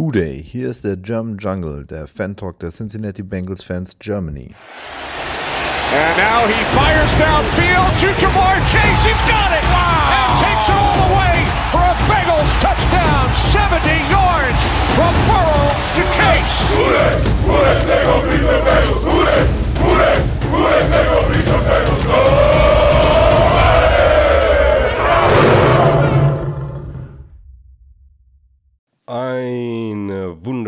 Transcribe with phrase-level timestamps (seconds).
[0.00, 4.54] Hooday, hier ist der German Jungle, der Fan-Talk der Cincinnati Bengals Fans Germany.
[5.92, 9.04] And now he fires downfield to Jamar Chase.
[9.04, 9.62] He's got it!
[9.68, 10.08] Wow!
[10.16, 13.28] And takes it all the way for a Bengals touchdown.
[13.52, 14.60] 70 yards
[14.96, 16.56] from Burrow to Chase.
[16.72, 17.20] Hooday!
[17.44, 17.76] Hooday!
[17.84, 19.04] They go beat the Bengals!
[19.04, 19.44] Hooday!
[19.84, 20.16] Hooday!
[20.48, 20.80] Hooday!
[20.88, 22.29] They go beat the Bengals!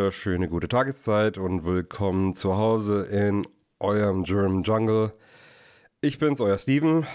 [0.03, 3.47] Wunderschöne gute Tageszeit und willkommen zu Hause in
[3.79, 5.13] eurem German Jungle.
[6.01, 7.07] Ich bin's, euer Steven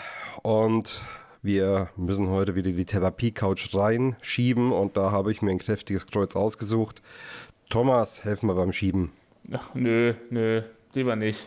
[0.42, 1.04] und
[1.42, 6.38] wir müssen heute wieder die Therapie-Couch reinschieben und da habe ich mir ein kräftiges Kreuz
[6.38, 7.02] ausgesucht.
[7.70, 9.12] Thomas, helf mir beim Schieben.
[9.52, 10.62] Ach, nö, nö,
[10.94, 11.46] lieber nicht.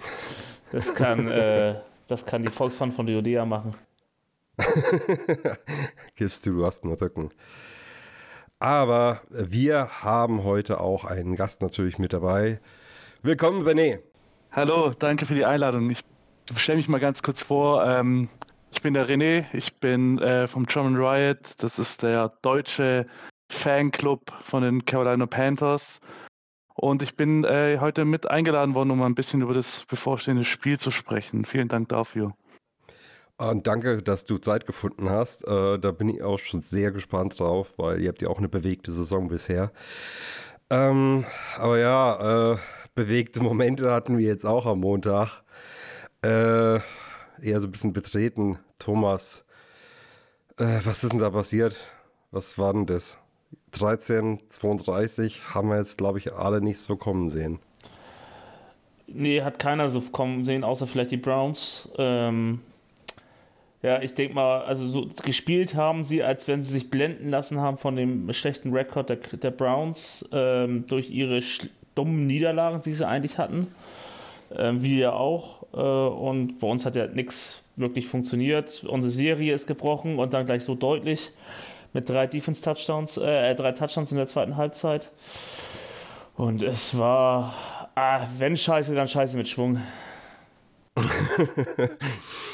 [0.72, 3.72] Das kann, äh, das kann die Volksfahrt von Judea machen.
[6.16, 7.30] Gibst du, du hast einen Rücken.
[8.62, 12.60] Aber wir haben heute auch einen Gast natürlich mit dabei.
[13.23, 14.00] Willkommen, René.
[14.53, 15.89] Hallo, danke für die Einladung.
[15.89, 16.00] Ich
[16.56, 17.86] stelle mich mal ganz kurz vor.
[17.86, 18.28] Ähm,
[18.70, 21.55] ich bin der René, ich bin äh, vom German Riot.
[21.62, 23.06] Das ist der deutsche
[23.50, 26.00] Fanclub von den Carolina Panthers.
[26.75, 30.78] Und ich bin äh, heute mit eingeladen worden, um ein bisschen über das bevorstehende Spiel
[30.78, 31.47] zu sprechen.
[31.47, 32.34] Vielen Dank dafür.
[33.41, 35.48] Und danke, dass du Zeit gefunden hast.
[35.48, 38.50] Äh, da bin ich auch schon sehr gespannt drauf, weil ihr habt ja auch eine
[38.50, 39.72] bewegte Saison bisher.
[40.69, 41.24] Ähm,
[41.56, 42.58] aber ja, äh,
[42.94, 45.42] bewegte Momente hatten wir jetzt auch am Montag.
[46.22, 46.74] Äh,
[47.41, 48.58] eher so ein bisschen betreten.
[48.78, 49.47] Thomas,
[50.58, 51.77] äh, was ist denn da passiert?
[52.32, 53.16] Was war denn das?
[53.70, 57.58] 13, 32 haben wir jetzt, glaube ich, alle nicht so kommen sehen.
[59.06, 61.88] Nee, hat keiner so kommen sehen, außer vielleicht die Browns.
[61.97, 62.60] Ähm,
[63.83, 67.61] ja, ich denke mal, also so gespielt haben sie, als wenn sie sich blenden lassen
[67.61, 71.42] haben von dem schlechten Rekord der, der Browns ähm, durch ihre
[71.95, 73.69] dummen Niederlagen, die sie eigentlich hatten.
[74.55, 75.62] Ähm, wir ja auch.
[75.72, 78.84] Äh, und bei uns hat ja nichts wirklich funktioniert.
[78.84, 81.31] Unsere Serie ist gebrochen und dann gleich so deutlich
[81.93, 85.10] mit drei Defense-Touchdowns, äh, drei Touchdowns in der zweiten Halbzeit.
[86.37, 87.54] Und es war,
[87.94, 89.78] ah, wenn scheiße, dann scheiße mit Schwung.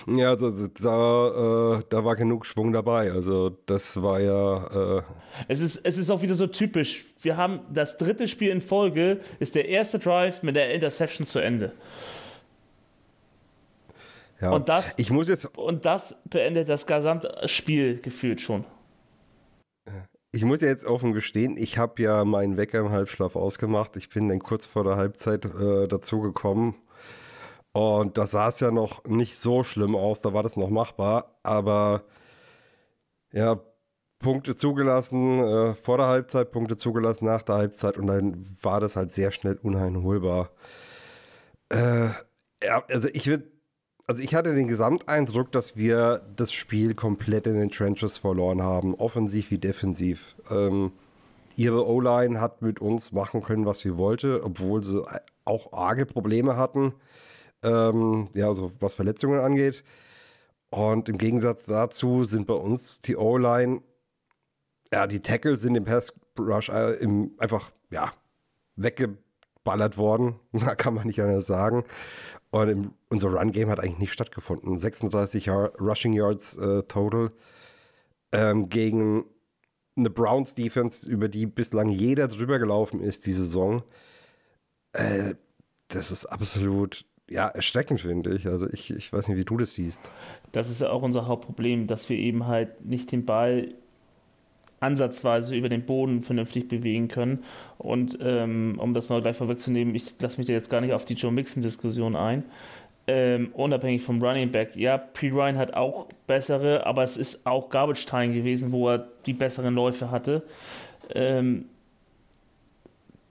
[0.06, 3.10] ja, also da, äh, da war genug Schwung dabei.
[3.10, 4.98] Also das war ja.
[4.98, 5.02] Äh
[5.48, 7.04] es, ist, es ist auch wieder so typisch.
[7.20, 11.40] Wir haben das dritte Spiel in Folge, ist der erste Drive mit der Interception zu
[11.40, 11.72] Ende.
[14.40, 18.64] Ja, und, das, ich muss jetzt und das beendet das gesamte Spiel gefühlt schon.
[20.30, 23.96] Ich muss ja jetzt offen gestehen, ich habe ja meinen Wecker im Halbschlaf ausgemacht.
[23.96, 26.74] Ich bin dann kurz vor der Halbzeit äh, dazugekommen
[27.76, 31.36] und das sah es ja noch nicht so schlimm aus, da war das noch machbar.
[31.42, 32.04] Aber
[33.32, 33.60] ja,
[34.18, 38.96] Punkte zugelassen äh, vor der Halbzeit, Punkte zugelassen nach der Halbzeit und dann war das
[38.96, 40.52] halt sehr schnell uneinholbar.
[41.68, 42.06] Äh,
[42.64, 43.44] ja, also ich würde,
[44.06, 48.94] also ich hatte den Gesamteindruck, dass wir das Spiel komplett in den Trenches verloren haben,
[48.94, 50.34] offensiv wie defensiv.
[50.50, 50.92] Ähm,
[51.56, 55.02] ihre O-Line hat mit uns machen können, was sie wollte, obwohl sie
[55.44, 56.94] auch arge Probleme hatten
[57.62, 59.84] ähm, ja, also was Verletzungen angeht.
[60.70, 63.82] Und im Gegensatz dazu sind bei uns die O-Line,
[64.92, 68.12] ja, die Tackles sind im Pass Rush äh, im, einfach, ja,
[68.76, 70.36] weggeballert worden.
[70.52, 71.84] Da kann man nicht anders sagen.
[72.50, 74.78] Und im, unser Run-Game hat eigentlich nicht stattgefunden.
[74.78, 77.32] 36 Jahr, Rushing Yards äh, total
[78.32, 79.24] ähm, gegen
[79.96, 83.82] eine Browns Defense, über die bislang jeder drüber gelaufen ist, die Saison.
[84.92, 85.34] Äh,
[85.88, 88.46] das ist absolut ja, erschreckend, finde ich.
[88.46, 90.10] Also ich, ich weiß nicht, wie du das siehst.
[90.52, 93.74] Das ist ja auch unser Hauptproblem, dass wir eben halt nicht den Ball
[94.78, 97.42] ansatzweise über den Boden vernünftig bewegen können.
[97.78, 101.04] Und ähm, um das mal gleich vorwegzunehmen, ich lasse mich da jetzt gar nicht auf
[101.04, 102.44] die Joe Mixon-Diskussion ein.
[103.08, 104.76] Ähm, unabhängig vom Running Back.
[104.76, 105.30] Ja, P.
[105.30, 109.74] Ryan hat auch bessere, aber es ist auch Garbage Time gewesen, wo er die besseren
[109.74, 110.42] Läufe hatte.
[111.14, 111.66] Ähm,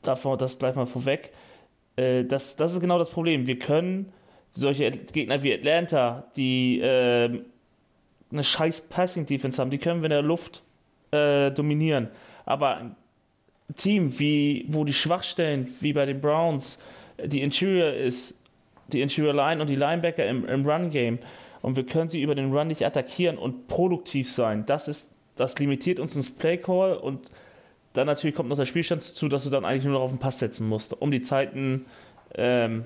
[0.01, 1.31] davor das gleich mal vorweg.
[1.95, 3.47] Äh, das, das ist genau das Problem.
[3.47, 4.11] Wir können
[4.53, 7.41] solche Gegner wie Atlanta, die äh,
[8.31, 10.63] eine scheiß Passing-Defense haben, die können wir in der Luft
[11.11, 12.09] äh, dominieren.
[12.45, 12.95] Aber ein
[13.75, 16.81] Team, wie, wo die Schwachstellen, wie bei den Browns,
[17.23, 18.41] die Interior ist,
[18.87, 21.19] die Interior Line und die Linebacker im, im Run-Game,
[21.61, 25.57] und wir können sie über den Run nicht attackieren und produktiv sein, das ist, das
[25.57, 27.27] limitiert uns ins Play-Call und
[27.97, 30.19] dann natürlich kommt noch der Spielstand dazu, dass du dann eigentlich nur noch auf den
[30.19, 31.85] Pass setzen musst, um die Zeiten,
[32.35, 32.85] ähm,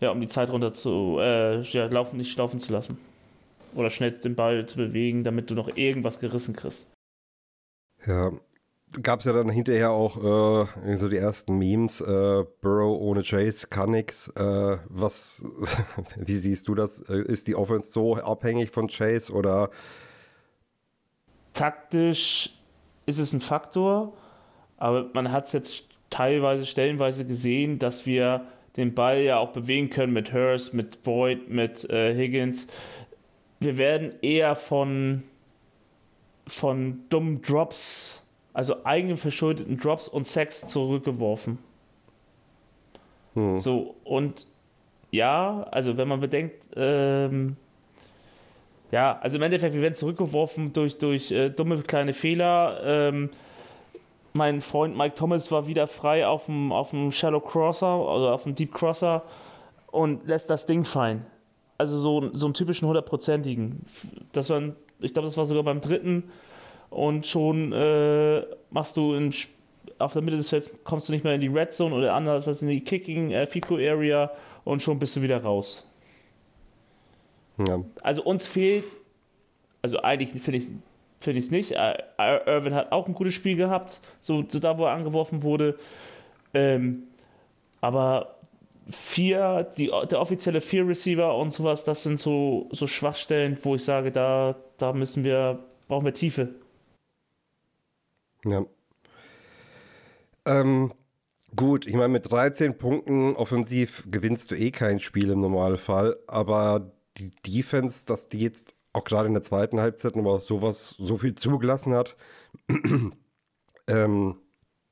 [0.00, 2.98] ja, um die Zeit runter zu, äh, ja, laufen, nicht laufen zu lassen.
[3.74, 6.90] Oder schnell den Ball zu bewegen, damit du noch irgendwas gerissen kriegst.
[8.04, 8.32] Ja,
[9.00, 12.00] gab es ja dann hinterher auch äh, so die ersten Memes.
[12.00, 14.28] Äh, Burrow ohne Chase kann nix.
[14.28, 15.42] Äh, was,
[16.16, 17.00] wie siehst du das?
[17.08, 19.70] Äh, ist die Offense so abhängig von Chase oder?
[21.52, 22.61] Taktisch
[23.06, 24.12] ist es ein Faktor,
[24.76, 28.46] aber man hat es jetzt teilweise, stellenweise gesehen, dass wir
[28.76, 32.68] den Ball ja auch bewegen können mit Hurst, mit Boyd, mit äh, Higgins.
[33.60, 35.22] Wir werden eher von,
[36.46, 41.58] von dummen Drops, also eigenverschuldeten Drops und Sex zurückgeworfen.
[43.34, 43.58] Hm.
[43.58, 44.46] So, und
[45.10, 47.56] ja, also wenn man bedenkt, ähm,
[48.92, 52.80] ja, also im Endeffekt, wir werden zurückgeworfen durch, durch äh, dumme kleine Fehler.
[52.84, 53.30] Ähm,
[54.34, 58.42] mein Freund Mike Thomas war wieder frei auf dem, auf dem Shallow Crosser, also auf
[58.44, 59.22] dem Deep Crosser
[59.90, 61.24] und lässt das Ding fallen.
[61.78, 63.80] Also so, so einen typischen hundertprozentigen.
[64.32, 64.60] Das war,
[65.00, 66.24] ich glaube, das war sogar beim dritten
[66.90, 69.34] und schon äh, machst du in,
[69.98, 72.46] auf der Mitte des Felds, kommst du nicht mehr in die Red Zone oder anders
[72.46, 74.30] als in die Kicking äh, Fico Area
[74.64, 75.88] und schon bist du wieder raus.
[77.58, 77.84] Ja.
[78.02, 78.84] Also uns fehlt,
[79.82, 81.72] also eigentlich finde ich es nicht.
[81.72, 85.76] Irvin hat auch ein gutes Spiel gehabt, so, so da, wo er angeworfen wurde.
[86.54, 87.04] Ähm,
[87.80, 88.38] aber
[88.88, 93.84] vier, die, der offizielle vier Receiver und sowas, das sind so, so Schwachstellen, wo ich
[93.84, 95.58] sage, da, da müssen wir,
[95.88, 96.54] brauchen wir Tiefe.
[98.44, 98.64] Ja.
[100.44, 100.92] Ähm,
[101.54, 106.92] gut, ich meine, mit 13 Punkten offensiv gewinnst du eh kein Spiel im Normalfall, aber
[107.16, 111.34] die Defense, dass die jetzt auch gerade in der zweiten Halbzeit nochmal sowas, so viel
[111.34, 112.16] zugelassen hat.
[113.86, 114.36] ähm,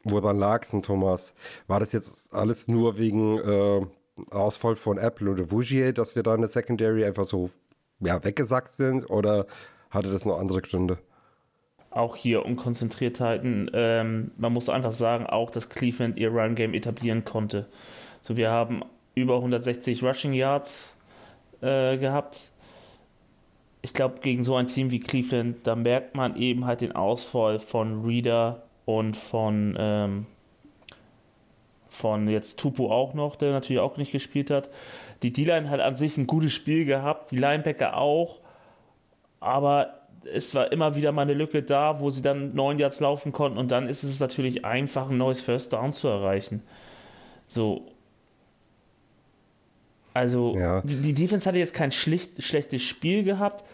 [0.05, 1.35] woran lag es denn, Thomas?
[1.67, 3.87] War das jetzt alles nur wegen äh,
[4.31, 7.51] Ausfall von Apple oder Vougier, dass wir da in der Secondary einfach so
[8.01, 9.09] ja, weggesackt sind?
[9.11, 9.47] Oder
[9.91, 10.99] hatte das noch andere Gründe?
[11.91, 13.71] Auch hier Unkonzentriertheiten.
[13.75, 17.67] Ähm, man muss einfach sagen, auch dass Cleveland ihr Run-Game etablieren konnte.
[18.23, 18.83] So, wir haben
[19.15, 20.95] über 160 Rushing Yards
[21.63, 22.51] äh, gehabt
[23.83, 27.59] ich glaube, gegen so ein Team wie Cleveland, da merkt man eben halt den Ausfall
[27.59, 30.27] von Reader und von, ähm,
[31.89, 34.69] von jetzt Tupu auch noch, der natürlich auch nicht gespielt hat.
[35.23, 38.39] Die D-Line hat an sich ein gutes Spiel gehabt, die Linebacker auch,
[39.39, 39.95] aber
[40.31, 43.57] es war immer wieder mal eine Lücke da, wo sie dann neun Yards laufen konnten
[43.57, 46.63] und dann ist es natürlich einfach, ein neues First Down zu erreichen.
[47.49, 47.87] So,
[50.15, 50.83] also ja.
[50.83, 53.65] die Defense hatte jetzt kein schlicht, schlechtes Spiel gehabt.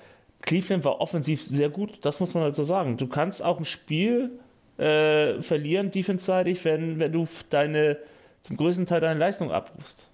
[0.42, 2.96] Cleveland war offensiv sehr gut, das muss man also sagen.
[2.96, 4.38] Du kannst auch ein Spiel
[4.78, 7.98] äh, verlieren, defense-seitig, wenn, wenn du deine,
[8.42, 10.08] zum größten Teil deine Leistung abrufst.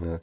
[0.00, 0.20] Ja.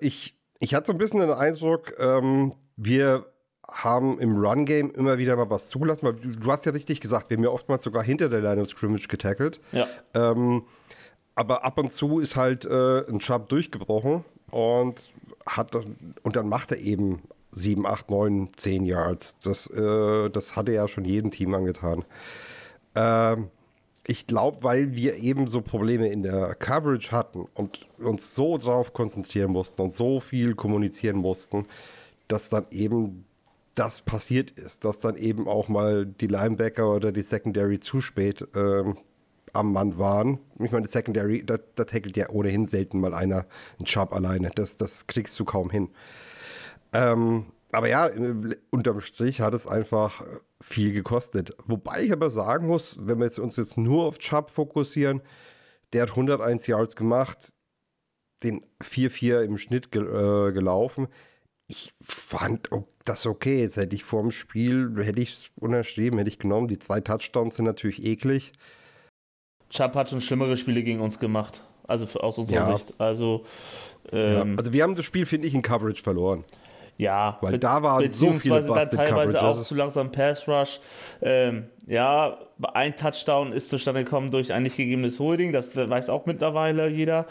[0.00, 3.26] Ich, ich hatte so ein bisschen den Eindruck, ähm, wir
[3.68, 7.36] haben im Run-Game immer wieder mal was zugelassen, weil du hast ja richtig gesagt, wir
[7.36, 9.60] haben ja oftmals sogar hinter der Line of Scrimmage getackelt.
[9.72, 9.86] Ja.
[10.14, 10.64] Ähm,
[11.36, 15.12] aber ab und zu ist halt äh, ein Chubb durchgebrochen und
[15.46, 17.22] hat und dann macht er eben
[17.52, 19.38] 7, 8, 9, 10 Yards.
[19.40, 22.04] Das, äh, das hatte ja schon jedem Team angetan.
[22.94, 23.50] Ähm,
[24.06, 28.92] ich glaube, weil wir eben so Probleme in der Coverage hatten und uns so drauf
[28.92, 31.64] konzentrieren mussten und so viel kommunizieren mussten,
[32.28, 33.24] dass dann eben
[33.74, 38.46] das passiert ist, dass dann eben auch mal die Linebacker oder die Secondary zu spät
[38.54, 38.96] ähm,
[39.56, 40.38] am Mann waren.
[40.58, 43.46] Ich meine, Secondary, da, da tackelt ja ohnehin selten mal einer
[43.78, 44.50] einen Job alleine.
[44.54, 45.90] Das, das kriegst du kaum hin.
[46.92, 48.08] Ähm, aber ja,
[48.70, 50.24] unterm Strich hat es einfach
[50.60, 51.54] viel gekostet.
[51.66, 55.20] Wobei ich aber sagen muss, wenn wir uns jetzt nur auf Chubb fokussieren,
[55.92, 57.52] der hat 101 Yards gemacht,
[58.42, 61.08] den 4-4 im Schnitt ge äh, gelaufen.
[61.68, 62.70] Ich fand
[63.04, 63.60] das okay.
[63.60, 66.68] Jetzt hätte ich vor dem Spiel, hätte ich es unterschrieben, hätte ich genommen.
[66.68, 68.52] Die zwei Touchdowns sind natürlich eklig.
[69.70, 71.62] Chubb hat schon schlimmere Spiele gegen uns gemacht.
[71.86, 72.76] Also aus unserer ja.
[72.76, 72.94] Sicht.
[72.98, 73.44] Also,
[74.12, 74.58] ähm, ja.
[74.58, 76.44] also wir haben das Spiel, finde ich, in Coverage verloren.
[76.98, 80.80] Ja, weil da war so viele dann teilweise auch zu langsam Pass Rush.
[81.20, 82.36] Ähm, ja,
[82.74, 87.26] ein Touchdown ist zustande gekommen durch ein nicht gegebenes Holding, das weiß auch mittlerweile jeder.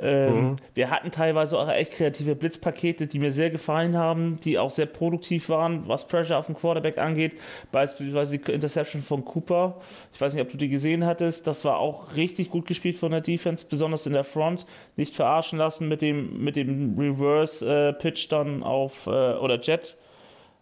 [0.00, 0.56] Ähm, mhm.
[0.72, 4.86] Wir hatten teilweise auch echt kreative Blitzpakete, die mir sehr gefallen haben, die auch sehr
[4.86, 7.34] produktiv waren, was Pressure auf den Quarterback angeht.
[7.70, 9.76] Beispielsweise die Interception von Cooper.
[10.14, 11.46] Ich weiß nicht, ob du die gesehen hattest.
[11.46, 14.64] Das war auch richtig gut gespielt von der Defense, besonders in der Front.
[14.96, 19.98] Nicht verarschen lassen mit dem, mit dem Reverse-Pitch äh, dann auf, äh, oder Jet.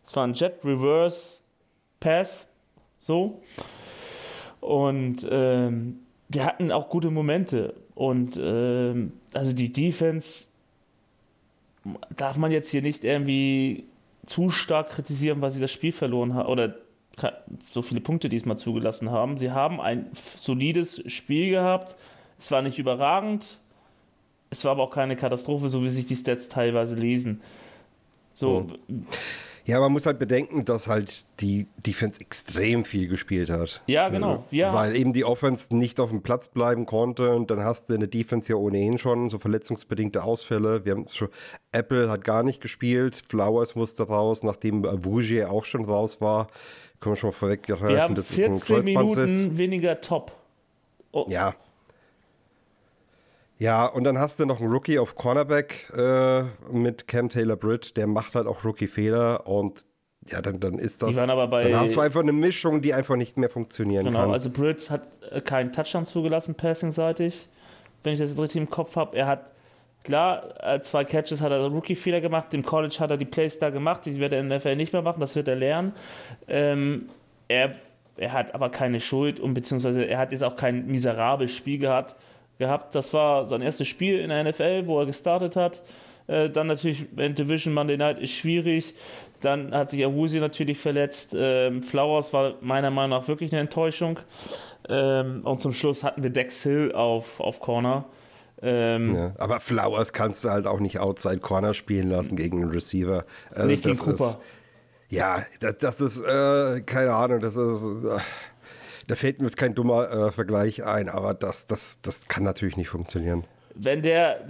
[0.05, 2.49] Es war ein Jet-Reverse-Pass.
[2.99, 3.41] So.
[4.61, 7.75] Und ähm, wir hatten auch gute Momente.
[7.95, 10.49] Und ähm, also die Defense
[12.17, 13.85] darf man jetzt hier nicht irgendwie
[14.27, 16.75] zu stark kritisieren, weil sie das Spiel verloren hat oder
[17.69, 19.37] so viele Punkte diesmal zugelassen haben.
[19.37, 21.97] Sie haben ein solides Spiel gehabt.
[22.39, 23.59] Es war nicht überragend.
[24.51, 27.41] Es war aber auch keine Katastrophe, so wie sich die Stats teilweise lesen.
[28.33, 28.67] So.
[28.87, 29.07] Mhm.
[29.69, 33.83] Ja, man muss halt bedenken, dass halt die Defense extrem viel gespielt hat.
[33.87, 34.45] Ja, genau.
[34.51, 34.73] Ja.
[34.73, 38.01] Weil eben die Offense nicht auf dem Platz bleiben konnte und dann hast du in
[38.01, 40.87] der Defense ja ohnehin schon so verletzungsbedingte Ausfälle.
[40.87, 41.29] Wir haben schon,
[41.71, 46.49] Apple hat gar nicht gespielt, Flowers musste raus, nachdem Vougier auch schon raus war.
[47.01, 50.33] Können wir schon mal vorweg Wir haben das 14 Minuten weniger Top.
[51.13, 51.27] Oh.
[51.29, 51.55] Ja,
[53.59, 57.97] ja, und dann hast du noch einen Rookie auf Cornerback äh, mit Cam Taylor Britt,
[57.97, 59.85] der macht halt auch Rookie-Fehler und
[60.31, 61.15] ja, dann, dann ist das.
[61.17, 64.27] dann hast du einfach eine Mischung, die einfach nicht mehr funktionieren genau, kann.
[64.27, 67.49] Genau, also Britt hat äh, keinen Touchdown zugelassen, passing-seitig,
[68.05, 69.17] wenn ich das jetzt richtig im Kopf habe.
[69.17, 69.51] Er hat,
[70.05, 73.71] klar, äh, zwei Catches hat er Rookie-Fehler gemacht, im College hat er die Plays da
[73.71, 75.95] gemacht, die wird er in der NFL nicht mehr machen, das wird er lernen.
[76.47, 77.07] Ähm,
[77.49, 77.75] er,
[78.19, 82.15] er hat aber keine Schuld und beziehungsweise er hat jetzt auch kein miserables Spiel gehabt
[82.59, 82.95] gehabt.
[82.95, 85.83] Das war sein erstes Spiel in der NFL, wo er gestartet hat.
[86.27, 88.95] Äh, dann natürlich in Division Monday Night ist schwierig.
[89.41, 91.35] Dann hat sich Awusi natürlich verletzt.
[91.37, 94.19] Ähm, Flowers war meiner Meinung nach wirklich eine Enttäuschung.
[94.89, 98.05] Ähm, und zum Schluss hatten wir Dex Hill auf, auf Corner.
[98.61, 102.73] Ähm, ja, aber Flowers kannst du halt auch nicht Outside Corner spielen lassen gegen einen
[102.73, 103.25] Receiver.
[103.51, 104.13] Also nicht gegen Cooper.
[104.13, 104.39] Ist,
[105.11, 108.05] ja, das, das ist, äh, keine Ahnung, das ist.
[108.05, 108.19] Äh,
[109.09, 112.77] da fällt mir jetzt kein dummer äh, Vergleich ein, aber das, das, das kann natürlich
[112.77, 113.45] nicht funktionieren.
[113.75, 114.47] Wenn der,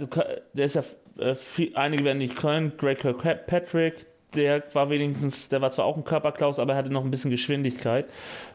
[0.53, 0.83] der ist ja,
[1.17, 5.97] äh, viel, einige werden nicht können, Greg Kirkpatrick, der war wenigstens, der war zwar auch
[5.97, 8.07] ein Körperklaus, aber er hatte noch ein bisschen Geschwindigkeit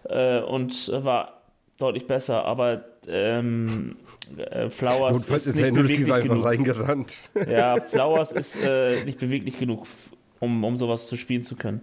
[0.05, 1.41] äh, und war
[1.79, 3.97] deutlich besser, aber ähm,
[4.37, 6.45] äh, Flowers Notfalls ist, ist nicht beweglich genug.
[6.45, 7.19] reingerannt.
[7.49, 9.87] Ja, Flowers ist äh, nicht beweglich genug,
[10.39, 11.81] um, um sowas zu spielen zu können.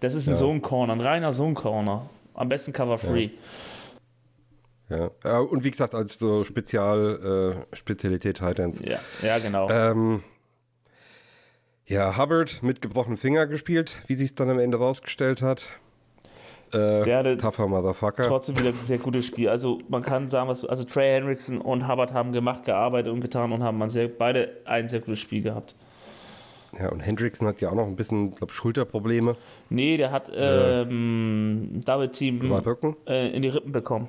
[0.00, 0.38] Das ist ein ja.
[0.38, 2.08] Zone-Corner, ein reiner Zone-Corner.
[2.38, 3.30] Am besten cover-free.
[4.88, 5.10] Ja.
[5.24, 5.38] ja.
[5.40, 8.80] und wie gesagt, als so Spezial, äh, Spezialität Titans.
[8.84, 9.68] Ja, ja genau.
[9.68, 10.22] Ähm,
[11.84, 15.68] ja, Hubbard mit gebrochenem Finger gespielt, wie sie es dann am Ende rausgestellt hat.
[16.72, 18.28] Äh, Der hatte tougher Motherfucker.
[18.28, 19.48] Trotzdem wieder ein sehr gutes Spiel.
[19.48, 23.50] Also man kann sagen, was, also Trey Hendrickson und Hubbard haben gemacht, gearbeitet und getan
[23.50, 25.74] und haben sehr, beide ein sehr gutes Spiel gehabt.
[26.78, 29.36] Ja, und Hendrickson hat ja auch noch ein bisschen, glaube Schulterprobleme.
[29.68, 32.40] Nee, der hat ähm, Double Team
[33.06, 34.08] äh, in die Rippen bekommen.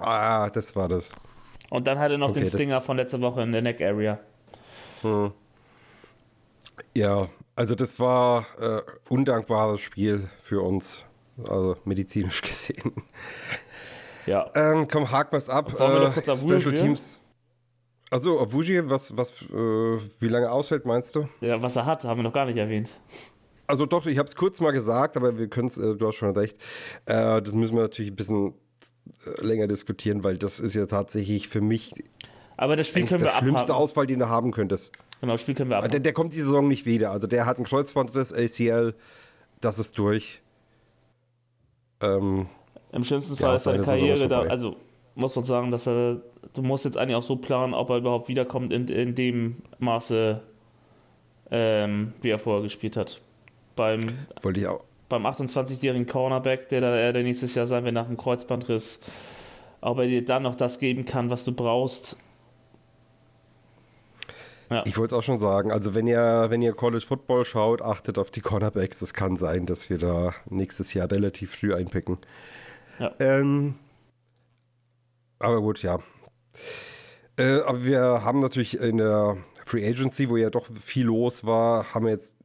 [0.00, 1.12] Ah, das war das.
[1.70, 4.18] Und dann hat er noch okay, den Stinger von letzter Woche in der Neck Area.
[5.02, 5.32] Hm.
[6.94, 11.04] Ja, also das war äh, undankbares Spiel für uns,
[11.48, 12.92] also medizinisch gesehen.
[14.26, 14.50] Ja.
[14.54, 15.72] Ähm, komm, haken wir es ab.
[15.80, 17.20] Äh, Special Teams.
[18.14, 21.28] Also, Avuji, was, was, äh, wie lange ausfällt, meinst du?
[21.40, 22.88] Ja, was er hat, haben wir noch gar nicht erwähnt.
[23.66, 26.14] Also doch, ich habe es kurz mal gesagt, aber wir können es, äh, du hast
[26.14, 26.56] schon recht,
[27.06, 28.54] äh, das müssen wir natürlich ein bisschen
[29.26, 31.92] äh, länger diskutieren, weil das ist ja tatsächlich für mich
[32.56, 33.48] aber das Spiel können wir der abhaken.
[33.48, 34.92] schlimmste Ausfall, den du haben könntest.
[35.20, 35.90] Genau, das Spiel können wir abhaken.
[35.90, 37.10] Der, der kommt die Saison nicht wieder.
[37.10, 38.94] Also der hat einen Kreuzbandriss, ACL,
[39.60, 40.40] das ist durch.
[42.00, 42.46] Ähm,
[42.92, 44.76] Im schlimmsten Fall ist seine Karriere da, also
[45.14, 46.20] muss man sagen, dass er,
[46.52, 50.40] du musst jetzt eigentlich auch so planen, ob er überhaupt wiederkommt in, in dem Maße,
[51.50, 53.20] ähm, wie er vorher gespielt hat.
[53.76, 54.00] Beim,
[54.42, 54.84] Wollte ich auch.
[55.08, 59.00] beim 28-jährigen Cornerback, der, da, der nächstes Jahr sein wird nach dem Kreuzbandriss,
[59.80, 62.16] ob er dir dann noch das geben kann, was du brauchst.
[64.70, 64.82] Ja.
[64.86, 68.30] Ich wollte auch schon sagen, also wenn ihr, wenn ihr College Football schaut, achtet auf
[68.30, 69.02] die Cornerbacks.
[69.02, 72.18] Es kann sein, dass wir da nächstes Jahr relativ früh einpicken.
[72.98, 73.12] Ja.
[73.18, 73.74] Ähm,
[75.38, 75.98] aber gut, ja.
[77.38, 79.36] Äh, aber wir haben natürlich in der
[79.66, 82.36] Free Agency, wo ja doch viel los war, haben wir jetzt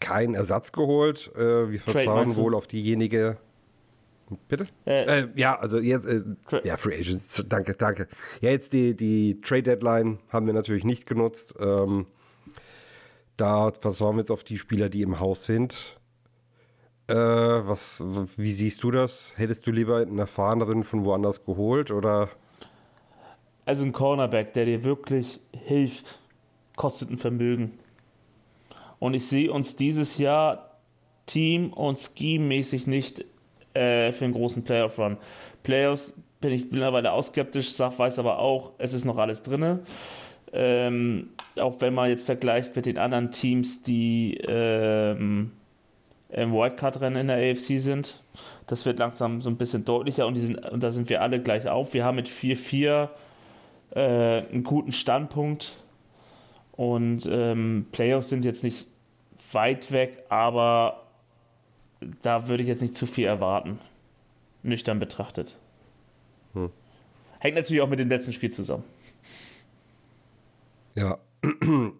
[0.00, 1.30] keinen Ersatz geholt.
[1.36, 3.38] Äh, wir vertrauen wohl auf diejenige.
[4.48, 4.66] Bitte?
[4.86, 6.22] Äh, äh, ja, also jetzt, äh,
[6.64, 8.08] ja, Free Agents, danke, danke.
[8.40, 11.54] Ja, jetzt die, die Trade Deadline haben wir natürlich nicht genutzt.
[11.60, 12.06] Ähm,
[13.36, 16.00] da vertrauen wir jetzt auf die Spieler, die im Haus sind.
[17.12, 18.02] Äh, was,
[18.38, 19.34] wie siehst du das?
[19.36, 22.30] Hättest du lieber einen erfahreneren von woanders geholt oder?
[23.66, 26.18] Also ein Cornerback, der dir wirklich hilft,
[26.74, 27.78] kostet ein Vermögen.
[28.98, 30.78] Und ich sehe uns dieses Jahr
[31.26, 33.26] Team- und Scheme-mäßig nicht
[33.74, 35.18] äh, für einen großen Playoff-Run.
[35.64, 39.80] Playoffs bin ich mittlerweile auch skeptisch, sag, weiß aber auch, es ist noch alles drin.
[40.54, 45.52] Ähm, auch wenn man jetzt vergleicht mit den anderen Teams, die ähm,
[46.32, 48.20] im Wildcard-Rennen in der AFC sind.
[48.66, 51.68] Das wird langsam so ein bisschen deutlicher und, sind, und da sind wir alle gleich
[51.68, 51.92] auf.
[51.94, 53.08] Wir haben mit 4-4
[53.94, 55.72] äh, einen guten Standpunkt
[56.72, 58.86] und ähm, Playoffs sind jetzt nicht
[59.52, 61.02] weit weg, aber
[62.22, 63.78] da würde ich jetzt nicht zu viel erwarten.
[64.62, 65.56] Nüchtern betrachtet.
[66.54, 66.70] Hm.
[67.40, 68.84] Hängt natürlich auch mit dem letzten Spiel zusammen.
[70.94, 71.18] Ja.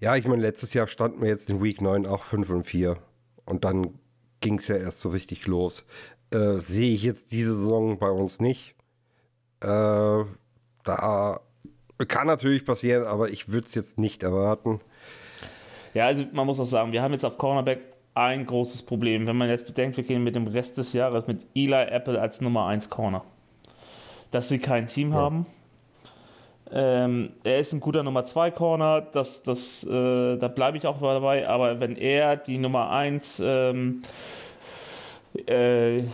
[0.00, 2.96] ja, ich meine, letztes Jahr standen wir jetzt in Week 9 auch 5 und 4.
[3.48, 3.98] Und dann
[4.40, 5.84] ging es ja erst so richtig los.
[6.30, 8.74] Äh, Sehe ich jetzt diese Saison bei uns nicht.
[9.60, 10.24] Äh,
[10.84, 11.40] da
[12.06, 14.80] kann natürlich passieren, aber ich würde es jetzt nicht erwarten.
[15.94, 17.80] Ja, also man muss auch sagen, wir haben jetzt auf Cornerback
[18.14, 19.26] ein großes Problem.
[19.26, 22.40] Wenn man jetzt bedenkt, wir gehen mit dem Rest des Jahres mit Eli Apple als
[22.40, 23.24] Nummer 1 Corner.
[24.30, 25.16] Dass wir kein Team ja.
[25.16, 25.46] haben.
[26.70, 31.00] Ähm, er ist ein guter Nummer 2 Corner, das, das, äh, da bleibe ich auch
[31.00, 34.02] dabei, aber wenn er die Nummer 1 ähm,
[35.46, 36.04] äh, äh,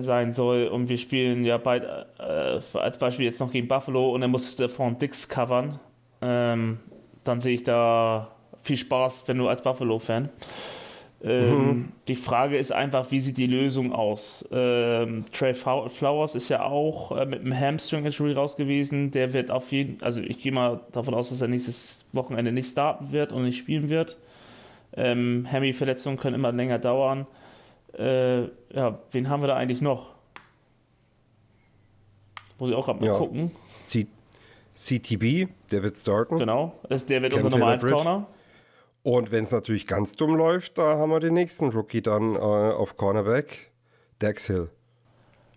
[0.00, 4.22] sein soll und wir spielen ja bei, äh, als Beispiel jetzt noch gegen Buffalo und
[4.22, 5.80] er muss Stefan Dix covern,
[6.22, 6.78] ähm,
[7.24, 8.30] dann sehe ich da
[8.62, 10.28] viel Spaß, wenn du als Buffalo-Fan.
[11.22, 11.92] Ähm, mhm.
[12.08, 14.48] Die Frage ist einfach, wie sieht die Lösung aus?
[14.52, 19.10] Ähm, Trey Flowers ist ja auch äh, mit einem Hamstring-Injury raus gewesen.
[19.10, 22.70] Der wird auf jeden also ich gehe mal davon aus, dass er nächstes Wochenende nicht
[22.70, 24.16] starten wird und nicht spielen wird.
[24.96, 27.26] Ähm, Hammy-Verletzungen können immer länger dauern.
[27.98, 28.42] Äh,
[28.74, 30.14] ja, wen haben wir da eigentlich noch?
[32.58, 33.18] Muss ich auch gerade mal ja.
[33.18, 33.50] gucken.
[33.78, 34.06] C
[34.74, 36.38] CTB, der wird starten.
[36.38, 38.26] Genau, der wird Cam unser Nummer 1 Corner.
[39.02, 42.38] Und wenn es natürlich ganz dumm läuft, da haben wir den nächsten Rookie dann äh,
[42.38, 43.70] auf Cornerback,
[44.20, 44.68] Dex Hill.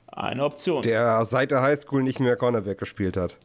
[0.07, 0.81] Eine Option.
[0.83, 3.38] Der seit der Highschool nicht mehr Cornerback gespielt hat.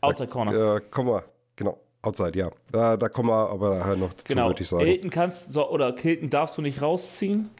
[0.00, 0.76] Outside Corner.
[0.76, 1.24] Äh, komm mal,
[1.56, 1.78] genau.
[2.02, 2.50] Outside, ja.
[2.70, 4.48] Da, da kommen wir aber nachher noch dazu, genau.
[4.48, 4.84] würde ich sagen.
[4.84, 7.50] Hilton kannst so, oder Hilton darfst du nicht rausziehen.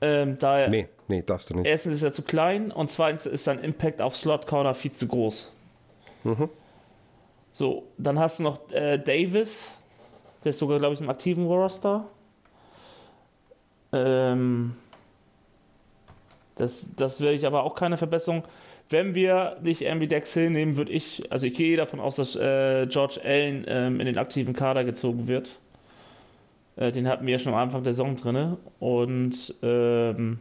[0.00, 1.66] Ähm, da nee, nee, darfst du nicht.
[1.66, 5.08] Erstens ist er zu klein und zweitens ist sein Impact auf Slot Corner viel zu
[5.08, 5.52] groß.
[6.24, 6.48] Mhm.
[7.50, 9.70] So, dann hast du noch äh, Davis,
[10.46, 12.06] der ist sogar, glaube ich, im aktiven Roster.
[13.92, 14.76] Ähm,
[16.54, 18.44] das, das wäre ich aber auch keine Verbesserung.
[18.88, 22.86] Wenn wir nicht Ambidex Hill nehmen, würde ich, also ich gehe davon aus, dass äh,
[22.86, 25.58] George Allen ähm, in den aktiven Kader gezogen wird.
[26.76, 28.56] Äh, den hatten wir ja schon am Anfang der Saison drin.
[28.78, 30.38] Und ähm,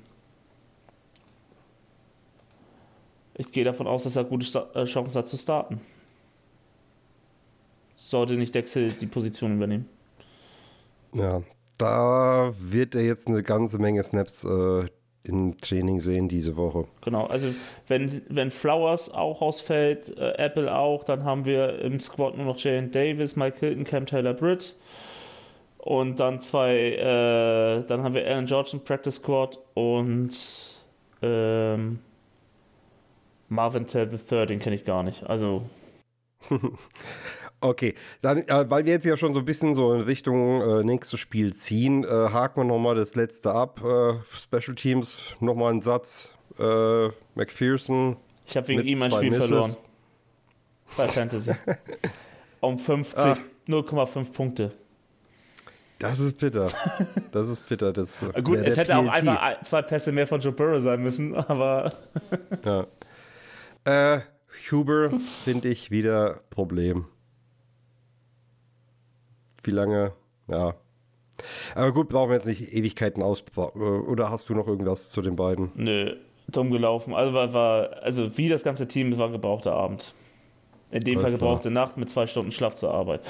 [3.34, 5.82] ich gehe davon aus, dass er gute Sta äh, Chancen hat zu starten.
[7.96, 9.95] Sollte nicht Dexel die Position übernehmen.
[11.16, 11.42] Ja,
[11.78, 14.86] da wird er jetzt eine ganze Menge Snaps äh,
[15.24, 16.86] im Training sehen diese Woche.
[17.02, 17.48] Genau, also
[17.88, 22.60] wenn, wenn Flowers auch ausfällt, äh, Apple auch, dann haben wir im Squad nur noch
[22.60, 24.76] Jalen Davis, Mike Hilton, Cam Taylor Britt
[25.78, 30.36] und dann zwei, äh, dann haben wir Alan George im Practice Squad und
[31.22, 32.00] ähm,
[33.48, 35.24] Marvin Tell III, den kenne ich gar nicht.
[35.24, 35.64] Also
[37.62, 40.84] Okay, dann, äh, weil wir jetzt ja schon so ein bisschen so in Richtung äh,
[40.84, 43.82] nächstes Spiel ziehen, äh, haken wir nochmal das letzte ab.
[43.84, 46.36] Äh, Special Teams, nochmal einen Satz.
[46.60, 48.18] Äh, McPherson.
[48.46, 49.48] Ich habe wegen ihm ein Spiel Misses.
[49.48, 49.76] verloren.
[50.96, 51.52] Bei Fantasy.
[52.60, 53.38] um 50,
[53.68, 54.72] 0,5 Punkte.
[56.00, 56.68] Das ist bitter.
[57.32, 57.94] Das ist bitter.
[57.94, 59.08] Das Gut, es hätte PLT.
[59.08, 61.92] auch einfach zwei Pässe mehr von Joe Burrow sein müssen, aber.
[62.64, 62.86] ja.
[63.86, 64.22] Äh,
[64.72, 65.12] Huber
[65.44, 67.06] finde ich wieder Problem
[69.66, 70.14] wie lange,
[70.48, 70.76] ja.
[71.74, 73.44] Aber gut, brauchen wir jetzt nicht Ewigkeiten aus.
[73.56, 75.72] Oder hast du noch irgendwas zu den beiden?
[75.76, 76.16] Nö,
[76.48, 77.14] dumm gelaufen.
[77.14, 80.14] Also, war, war, also wie das ganze Team war gebrauchter Abend.
[80.92, 81.72] In dem Fall gebrauchte.
[81.72, 83.22] Nacht mit zwei Stunden Schlaf zur Arbeit.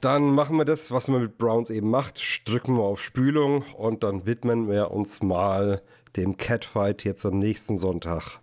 [0.00, 2.48] Dann machen wir das, was man mit Browns eben macht.
[2.48, 5.82] Drücken wir auf Spülung und dann widmen wir uns mal
[6.16, 8.40] dem Catfight jetzt am nächsten Sonntag.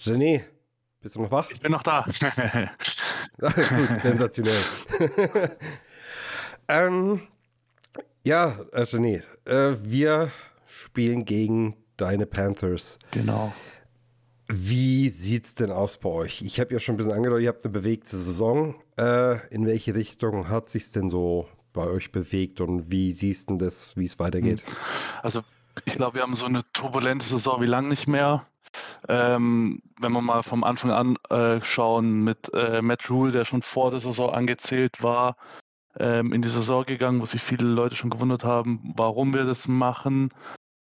[0.00, 0.42] René,
[1.06, 1.48] bist du noch wach?
[1.52, 2.04] Ich bin noch da.
[3.38, 4.60] Gut, sensationell.
[6.68, 7.20] ähm,
[8.24, 10.32] ja, äh, äh, wir
[10.66, 12.98] spielen gegen deine Panthers.
[13.12, 13.54] Genau.
[14.48, 16.42] Wie sieht's denn aus bei euch?
[16.42, 18.74] Ich habe ja schon ein bisschen angedeutet, ihr habt eine bewegte Saison.
[18.98, 23.58] Äh, in welche Richtung hat sich's denn so bei euch bewegt und wie siehst du
[23.58, 24.60] das, wie es weitergeht?
[25.22, 25.44] Also
[25.84, 28.44] ich glaube, wir haben so eine turbulente Saison wie lange nicht mehr.
[29.08, 33.62] Ähm, wenn wir mal vom Anfang an äh, schauen mit äh, Matt Rule, der schon
[33.62, 35.36] vor der Saison angezählt war,
[35.98, 39.68] ähm, in die Saison gegangen, wo sich viele Leute schon gewundert haben, warum wir das
[39.68, 40.30] machen.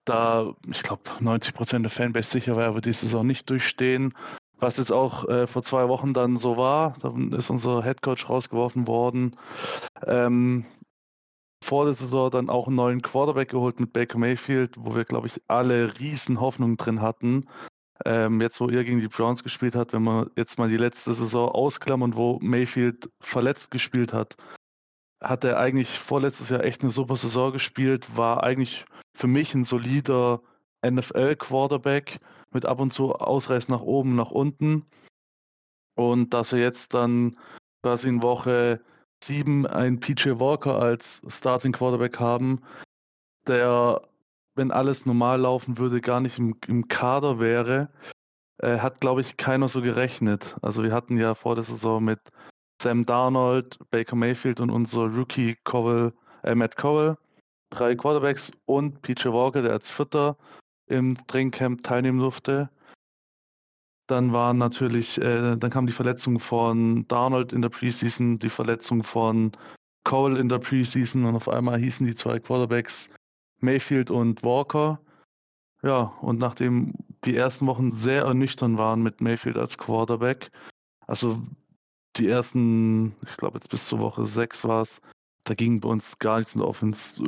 [0.05, 4.12] Da, ich glaube, 90 Prozent der Fanbase sicher war, er wird die Saison nicht durchstehen.
[4.59, 8.87] Was jetzt auch äh, vor zwei Wochen dann so war, dann ist unser Headcoach rausgeworfen
[8.87, 9.37] worden.
[10.07, 10.64] Ähm,
[11.62, 15.27] vor der Saison dann auch einen neuen Quarterback geholt mit Baker Mayfield, wo wir, glaube
[15.27, 17.47] ich, alle riesen Hoffnungen drin hatten.
[18.04, 21.14] Ähm, jetzt, wo er gegen die Browns gespielt hat, wenn man jetzt mal die letzte
[21.14, 24.37] Saison ausklammern, wo Mayfield verletzt gespielt hat,
[25.22, 28.85] hat er eigentlich vorletztes Jahr echt eine super Saison gespielt, war eigentlich
[29.16, 30.42] für mich ein solider
[30.85, 32.18] NFL-Quarterback
[32.52, 34.85] mit ab und zu Ausreiß nach oben, nach unten.
[35.96, 37.37] Und dass er jetzt dann
[37.83, 38.80] quasi in Woche
[39.22, 42.62] 7 einen PJ Walker als Starting Quarterback haben,
[43.46, 44.02] der,
[44.55, 47.90] wenn alles normal laufen würde, gar nicht im, im Kader wäre,
[48.59, 50.57] äh, hat, glaube ich, keiner so gerechnet.
[50.62, 52.21] Also wir hatten ja vor der Saison mit
[52.81, 56.12] Sam Darnold, Baker Mayfield und unser Rookie Cowell,
[56.43, 57.17] äh, Matt Cowell,
[57.71, 60.37] drei Quarterbacks und PJ Walker, der als Vierter
[60.87, 62.71] im Trainingcamp teilnehmen durfte.
[64.07, 69.03] Dann waren natürlich, äh, dann kam die Verletzung von Darnold in der Preseason, die Verletzung
[69.03, 69.53] von
[70.05, 73.09] Cole in der Preseason und auf einmal hießen die zwei Quarterbacks
[73.64, 75.00] Mayfield und Walker.
[75.83, 80.50] Ja, und nachdem die ersten Wochen sehr ernüchternd waren mit Mayfield als Quarterback,
[81.07, 81.42] also
[82.16, 85.00] die ersten, ich glaube jetzt bis zur Woche 6 war es,
[85.44, 87.22] da ging bei uns gar nichts in der Offense.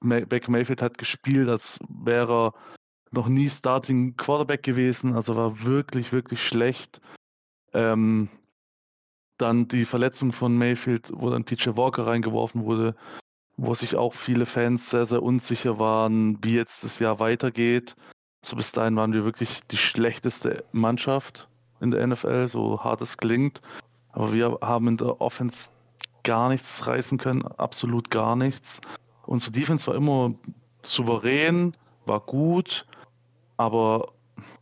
[0.00, 2.54] Baker Mayfield hat gespielt, als wäre er
[3.12, 7.00] noch nie Starting Quarterback gewesen, also war wirklich, wirklich schlecht.
[7.72, 8.28] Ähm,
[9.36, 12.94] dann die Verletzung von Mayfield, wo dann PJ Walker reingeworfen wurde,
[13.62, 17.94] wo sich auch viele Fans sehr, sehr unsicher waren, wie jetzt das Jahr weitergeht.
[18.42, 21.46] So also bis dahin waren wir wirklich die schlechteste Mannschaft
[21.80, 23.60] in der NFL, so hart es klingt.
[24.12, 25.68] Aber wir haben in der Offense
[26.24, 28.80] gar nichts reißen können, absolut gar nichts.
[29.26, 30.32] Unsere Defense war immer
[30.82, 32.86] souverän, war gut,
[33.58, 34.12] aber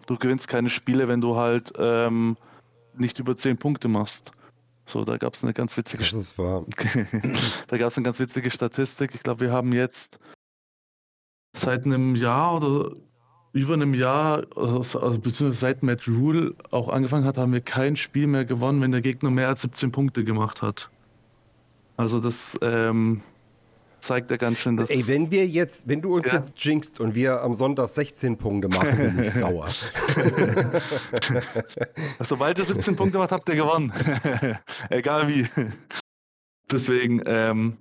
[0.07, 2.37] du gewinnst keine Spiele, wenn du halt ähm,
[2.97, 4.33] nicht über 10 Punkte machst.
[4.89, 6.65] So, da gab es eine ganz witzige Das ist wahr.
[7.69, 9.15] da gab es eine ganz witzige Statistik.
[9.15, 10.19] Ich glaube, wir haben jetzt
[11.55, 12.97] seit einem Jahr oder
[13.53, 17.97] über einem Jahr, also, also beziehungsweise seit Matt Rule auch angefangen hat, haben wir kein
[17.97, 20.91] Spiel mehr gewonnen, wenn der Gegner mehr als 17 Punkte gemacht hat.
[21.97, 23.23] Also das ähm,
[24.01, 24.91] zeigt er ganz schön, dass.
[24.91, 26.35] Ey, wenn wir jetzt, wenn du uns Ja.
[26.35, 29.69] jetzt jinxst und wir am Sonntag 16 Punkte machen, bin ich sauer.
[32.21, 33.93] Sobald ihr 17 Punkte macht, habt ihr gewonnen.
[34.91, 35.47] Egal wie.
[36.71, 37.79] Deswegen, ähm,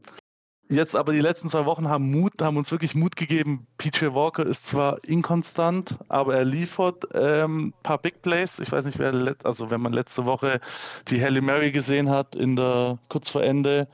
[0.69, 3.67] jetzt aber die letzten zwei Wochen haben Mut, haben uns wirklich Mut gegeben.
[3.77, 8.59] PJ Walker ist zwar inkonstant, aber er liefert ein paar Big Plays.
[8.59, 10.61] Ich weiß nicht, wer let, also wenn man letzte Woche
[11.09, 13.87] die Halle Mary gesehen hat in der kurz vor Ende,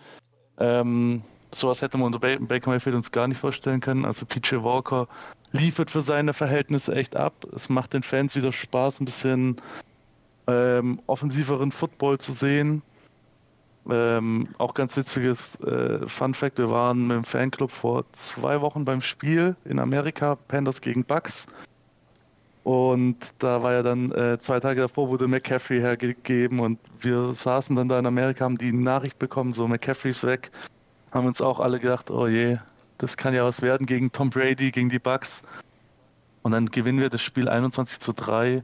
[0.60, 1.24] ähm,
[1.56, 4.06] sowas hätte man unter Ba- Baker Mayfield uns gar nicht vorstellen können.
[4.06, 5.08] Also PJ Walker
[5.52, 7.34] liefert für seine Verhältnisse echt ab.
[7.56, 9.62] Es macht den Fans wieder Spaß, ein bisschen
[10.48, 12.82] ähm, offensiveren Football zu sehen.
[13.90, 18.86] Ähm, auch ganz witziges äh, Fun Fact: Wir waren mit dem Fanclub vor zwei Wochen
[18.86, 21.48] beim Spiel in Amerika, Panthers gegen Bucks.
[22.64, 27.76] Und da war ja dann äh, zwei Tage davor wurde McCaffrey hergegeben und wir saßen
[27.76, 30.50] dann da in Amerika, haben die Nachricht bekommen, so McCaffrey ist weg.
[31.14, 32.58] Haben uns auch alle gedacht, oh je,
[32.98, 35.44] das kann ja was werden gegen Tom Brady, gegen die Bucks.
[36.42, 38.64] Und dann gewinnen wir das Spiel 21 zu 3.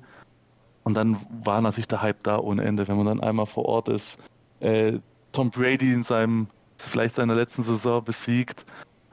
[0.83, 3.89] Und dann war natürlich der Hype da ohne Ende, wenn man dann einmal vor Ort
[3.89, 4.17] ist.
[4.59, 4.99] Äh,
[5.31, 8.65] Tom Brady in seinem, vielleicht seiner letzten Saison besiegt.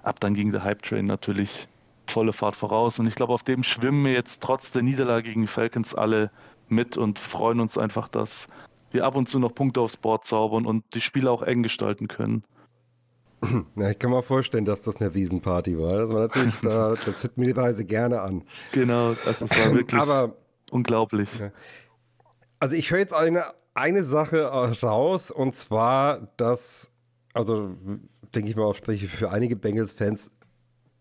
[0.03, 1.69] Ab dann ging der Hype-Train natürlich
[2.07, 2.99] volle Fahrt voraus.
[2.99, 6.31] Und ich glaube, auf dem schwimmen wir jetzt trotz der Niederlage gegen die Falcons alle
[6.69, 8.49] mit und freuen uns einfach, dass
[8.93, 12.09] wir ab und zu noch Punkte aufs Board zaubern und die Spiele auch eng gestalten
[12.09, 12.43] können.
[13.75, 15.99] Na, ich kann mir vorstellen, dass das eine Riesenparty war.
[15.99, 18.45] Das war natürlich, da, das zieht mir die Reise gerne an.
[18.73, 20.37] Genau, es war wirklich Aber
[20.71, 21.29] unglaublich.
[22.59, 23.45] Also ich höre jetzt eine,
[23.75, 26.91] eine Sache raus und zwar, dass,
[27.35, 27.77] also
[28.35, 30.33] denke ich mal, auch spreche für einige Bengals-Fans,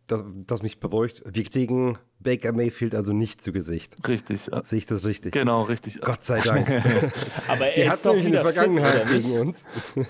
[0.07, 4.07] das, das mich beruhigt, wir kriegen Baker Mayfield also nicht zu Gesicht.
[4.07, 4.47] Richtig.
[4.51, 4.63] ja.
[4.63, 5.31] Sehe ich das richtig?
[5.31, 6.01] Genau, richtig.
[6.01, 6.69] Gott sei Dank.
[7.47, 9.23] Aber er Der ist hat doch wieder fit, Vergangenheit nicht?
[9.25, 9.65] gegen uns.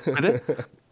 [0.06, 0.42] Bitte?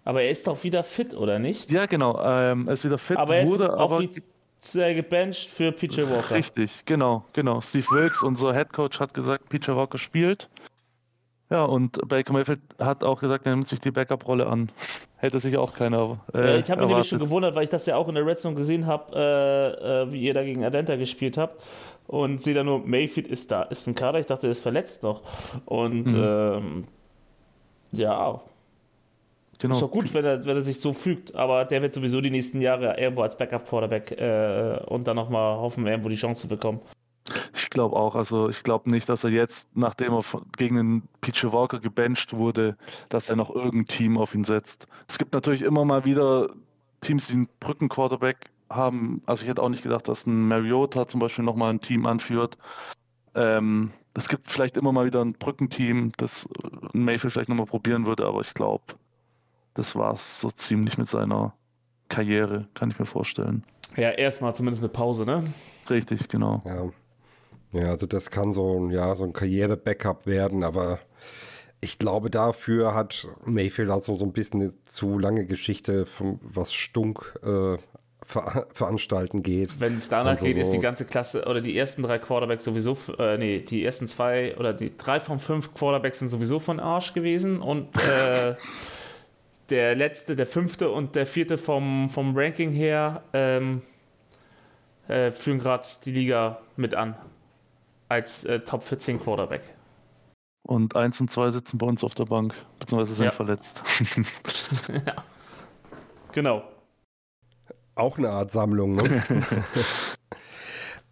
[0.06, 1.72] Aber er ist doch wieder fit, oder nicht?
[1.72, 2.20] Ja, genau.
[2.24, 6.36] Ähm, er ist wieder fit, Aber er ist wurde aber offiziell gebencht für PJ Walker.
[6.36, 7.62] Richtig, genau, genau.
[7.62, 10.50] Steve Wilkes, unser Head Coach, hat gesagt, PJ Walker spielt.
[11.50, 14.72] Ja, und Baker Mayfield hat auch gesagt, er nimmt sich die Backup-Rolle an.
[15.18, 17.96] Hätte sich auch keiner äh, ich habe mich nämlich schon gewundert, weil ich das ja
[17.96, 21.38] auch in der Red Zone gesehen habe, äh, äh, wie ihr da gegen Atlanta gespielt
[21.38, 21.64] habt.
[22.08, 24.20] Und sehe da nur, Mayfield ist da, ist ein Kader.
[24.20, 25.22] Ich dachte, er ist verletzt noch.
[25.66, 26.24] Und Mhm.
[26.28, 26.84] ähm,
[27.94, 28.42] ja,
[29.60, 29.76] Genau.
[29.76, 31.36] ist doch gut, wenn er, wenn er sich so fügt.
[31.36, 35.88] Aber der wird sowieso die nächsten Jahre irgendwo als Backup-Quarterback äh, und dann nochmal hoffen,
[35.88, 36.82] irgendwo die Chance zu bekommen.
[37.56, 40.24] Ich glaube auch, also ich glaube nicht, dass er jetzt, nachdem er
[40.58, 42.76] gegen den PJ Walker gebencht wurde,
[43.10, 44.88] dass er noch irgendein Team auf ihn setzt.
[45.08, 46.50] Es gibt natürlich immer mal wieder
[47.02, 49.22] Teams, die einen Brückenquarterback haben.
[49.26, 52.58] Also ich hätte auch nicht gedacht, dass ein Mariota zum Beispiel nochmal ein Team anführt.
[53.36, 57.66] Ähm, es gibt vielleicht immer mal wieder ein Brückenteam, das äh, ein Mayfield vielleicht nochmal
[57.66, 58.84] probieren würde, aber ich glaube,
[59.74, 61.54] das war es so ziemlich mit seiner
[62.10, 63.64] Karriere, kann ich mir vorstellen.
[63.96, 65.44] Ja, erstmal zumindest mit Pause, ne?
[65.90, 66.62] Richtig, genau.
[66.66, 66.90] Ja.
[67.80, 71.00] Ja, also das kann so ein, ja, so ein Karriere-Backup werden, aber
[71.82, 76.72] ich glaube, dafür hat Mayfield also so ein bisschen eine zu lange Geschichte, von was
[76.72, 77.78] Stunk äh,
[78.26, 79.80] ver veranstalten geht.
[79.82, 82.64] Wenn es danach Also geht, ist so- die ganze Klasse oder die ersten drei Quarterbacks
[82.64, 86.80] sowieso, äh, nee, die ersten zwei oder die drei von fünf Quarterbacks sind sowieso von
[86.80, 88.56] Arsch gewesen und äh,
[89.70, 93.82] der letzte, der fünfte und der vierte vom, vom Ranking her ähm,
[95.08, 97.16] äh, führen gerade die Liga mit an
[98.10, 99.62] als äh, Top 14 Quarterback.
[100.66, 103.32] Und eins und zwei sitzen bei uns auf der Bank, beziehungsweise sind Ja.
[103.32, 103.84] verletzt.
[106.34, 106.64] Genau.
[107.94, 109.24] Auch eine Art Sammlung, ne?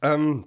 [0.01, 0.45] ähm,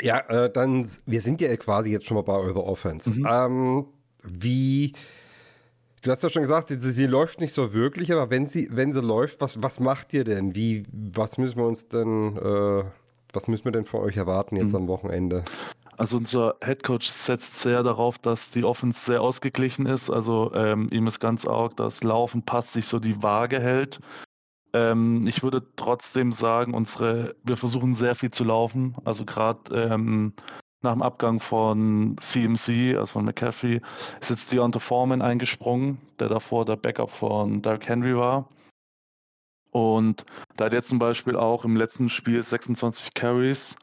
[0.00, 3.12] ja, äh, dann, wir sind ja quasi jetzt schon mal bei eurer Offense.
[3.24, 3.86] Ähm,
[4.24, 4.94] wie,
[6.02, 8.92] du hast ja schon gesagt, sie, sie läuft nicht so wirklich, aber wenn sie, wenn
[8.92, 10.54] sie läuft, was, was macht ihr denn?
[10.54, 12.84] Wie, was müssen wir uns denn, äh,
[13.32, 15.44] was müssen wir denn von euch erwarten jetzt am Wochenende?
[15.96, 20.08] Also unser Headcoach setzt sehr darauf, dass die Offense sehr ausgeglichen ist.
[20.08, 24.00] Also ähm, ihm ist ganz arg, dass Laufen passt sich so die Waage hält.
[24.72, 28.96] Ähm, ich würde trotzdem sagen, unsere, wir versuchen sehr viel zu laufen.
[29.04, 30.32] Also gerade ähm,
[30.82, 33.80] nach dem Abgang von CMC, also von McCaffrey,
[34.20, 38.48] ist jetzt Deontay Foreman eingesprungen, der davor der Backup von Derrick Henry war.
[39.70, 40.24] Und
[40.56, 43.76] da hat jetzt zum Beispiel auch im letzten Spiel 26 Carries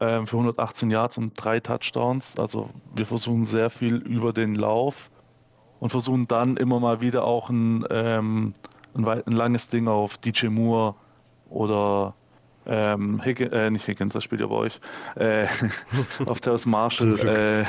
[0.00, 2.38] ähm, für 118 Yards und drei Touchdowns.
[2.38, 5.10] Also wir versuchen sehr viel über den Lauf
[5.78, 8.54] und versuchen dann immer mal wieder auch ein, ähm,
[8.94, 10.96] ein, ein langes Ding auf DJ Moore
[11.48, 12.14] oder
[12.66, 14.80] ähm, Higgins, äh, nicht Higgins, das spielt ja bei euch,
[15.16, 15.46] äh,
[16.26, 17.64] auf Terrace Marshall äh,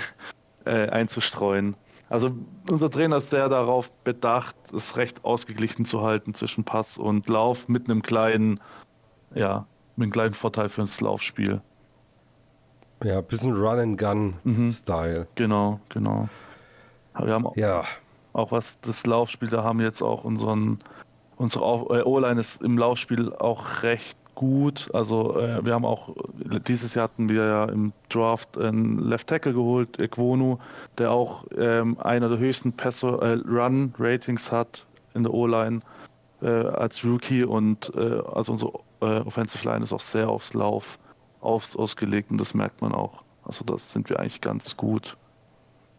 [0.65, 1.75] äh, einzustreuen.
[2.09, 2.35] Also
[2.69, 7.67] unser Trainer ist sehr darauf bedacht, es recht ausgeglichen zu halten zwischen Pass und Lauf
[7.67, 8.59] mit einem kleinen,
[9.33, 11.61] ja, mit einem kleinen Vorteil für das Laufspiel.
[13.03, 15.27] Ja, bisschen Run-and-Gun-Style.
[15.35, 16.29] Genau, genau.
[17.13, 17.83] Aber wir haben auch, Ja,
[18.33, 20.79] auch was das Laufspiel, da haben wir jetzt auch unseren,
[21.35, 24.89] unsere äh, O-Line ist im Laufspiel auch recht gut.
[24.93, 26.15] Also äh, wir haben auch,
[26.67, 30.57] dieses Jahr hatten wir ja im Draft einen Left Tackle geholt, Equonu,
[30.97, 35.81] der auch ähm, einer der höchsten Pässe, äh, Run-Ratings hat in der O-Line
[36.41, 40.99] äh, als Rookie und äh, also unsere äh, Offensive Line ist auch sehr aufs Lauf
[41.41, 43.23] aufs, ausgelegt und das merkt man auch.
[43.43, 45.17] Also das sind wir eigentlich ganz gut.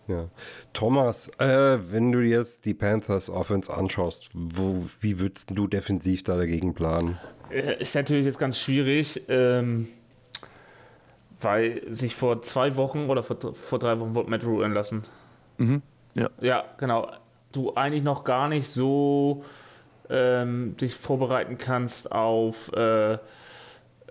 [0.06, 0.28] Ja.
[0.72, 6.36] Thomas, äh, wenn du jetzt die Panthers Offense anschaust, wo, wie würdest du defensiv da
[6.36, 7.18] dagegen planen?
[7.50, 9.88] Äh, Ist natürlich jetzt ganz schwierig, ähm,
[11.40, 15.02] weil sich vor zwei Wochen oder vor, vor drei Wochen wurde Matt Rule entlassen.
[15.58, 15.82] Mhm.
[16.14, 16.30] Ja.
[16.40, 17.10] Ja, genau.
[17.52, 19.44] Du eigentlich noch gar nicht so
[20.10, 23.18] ähm, dich vorbereiten kannst auf, äh,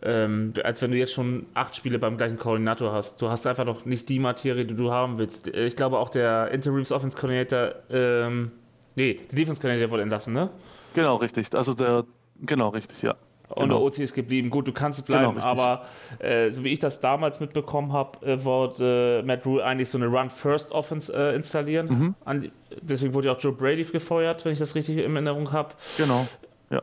[0.03, 3.21] ähm, als wenn du jetzt schon acht Spiele beim gleichen Koordinator hast.
[3.21, 5.47] Du hast einfach noch nicht die Materie, die du haben willst.
[5.53, 8.51] Äh, Ich glaube auch der Interims Offense Coordinator, ähm,
[8.95, 10.49] nee, der Defense Coordinator wurde entlassen, ne?
[10.93, 11.53] Genau, richtig.
[11.55, 12.03] Also der,
[12.41, 13.15] genau, richtig, ja.
[13.49, 13.77] Und Genau.
[13.77, 14.49] der OC ist geblieben.
[14.49, 15.85] Gut, du kannst bleiben, Genau, aber
[16.17, 19.97] äh, so wie ich das damals mitbekommen habe, äh, wollte äh, Matt Rule eigentlich so
[19.99, 21.87] eine Run-First-Offense äh, installieren.
[21.87, 22.15] Mhm.
[22.25, 25.51] An, die- deswegen wurde ja auch Joe Brady gefeuert, wenn ich das richtig in Erinnerung
[25.51, 25.69] habe.
[25.97, 26.25] Genau.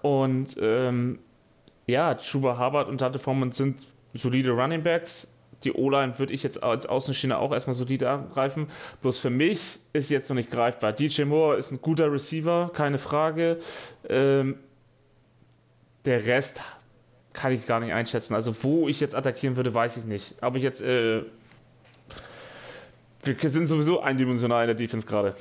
[0.03, 1.19] Und ähm,
[1.91, 5.37] ja, Chuba Hubbard und Dante Foreman sind solide Running Backs.
[5.65, 8.69] Die O-Line würde ich jetzt als Außenstehender auch erstmal solide angreifen.
[9.03, 10.93] Bloß für mich ist jetzt noch nicht greifbar.
[10.93, 13.59] DJ Moore ist ein guter Receiver, keine Frage.
[14.09, 14.59] Ähm,
[16.07, 16.63] der Rest
[17.33, 18.35] kann ich gar nicht einschätzen.
[18.35, 20.43] Also, wo ich jetzt attackieren würde, weiß ich nicht.
[20.43, 20.83] Aber ich jetzt.
[20.83, 21.25] Äh,
[23.23, 25.35] wir sind sowieso eindimensional in der Defense gerade.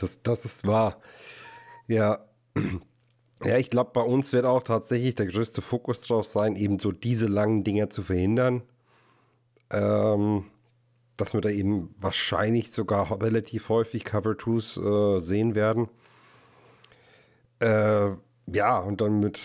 [0.00, 1.00] Das, das ist wahr.
[1.86, 2.18] Ja.
[3.44, 6.90] Ja, ich glaube, bei uns wird auch tatsächlich der größte Fokus drauf sein, eben so
[6.90, 8.62] diese langen Dinger zu verhindern.
[9.70, 10.44] Ähm,
[11.18, 15.88] dass wir da eben wahrscheinlich sogar relativ häufig Cover Twos äh, sehen werden.
[17.60, 18.10] Äh,
[18.50, 19.40] ja, und dann mit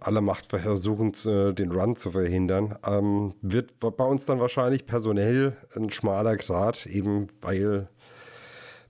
[0.00, 2.78] aller Macht versuchen, äh, den Run zu verhindern.
[2.86, 7.88] Ähm, wird bei uns dann wahrscheinlich personell ein schmaler Grad, eben weil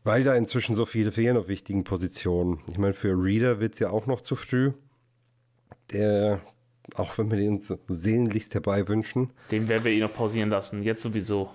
[0.05, 2.61] weil da inzwischen so viele fehlen auf wichtigen Positionen.
[2.71, 4.73] Ich meine, für Reader wird es ja auch noch zu früh.
[5.93, 6.41] Der,
[6.95, 9.31] auch wenn wir den so sehnlichst herbei wünschen.
[9.51, 10.83] Den werden wir eh noch pausieren lassen.
[10.83, 11.51] Jetzt sowieso.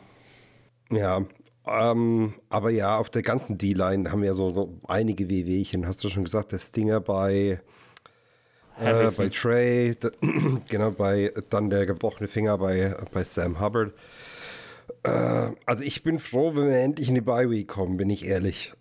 [0.91, 1.25] Ja,
[1.67, 5.87] ähm, aber ja, auf der ganzen D-Line haben wir so, so einige Wehwehchen.
[5.87, 7.61] Hast du schon gesagt, der Stinger bei,
[8.79, 9.95] äh, bei Trey,
[10.69, 13.93] genau, bei dann der gebrochene Finger bei, bei Sam Hubbard.
[15.03, 18.25] Äh, also ich bin froh, wenn wir endlich in die Bye Week kommen, bin ich
[18.25, 18.73] ehrlich.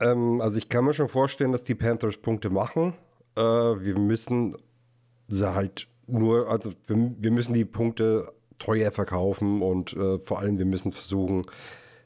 [0.00, 2.94] ähm, also ich kann mir schon vorstellen, dass die Panthers Punkte machen.
[3.36, 4.56] Äh, wir müssen
[5.28, 10.58] sie halt nur, also wir, wir müssen die Punkte teuer verkaufen und äh, vor allem
[10.58, 11.42] wir müssen versuchen,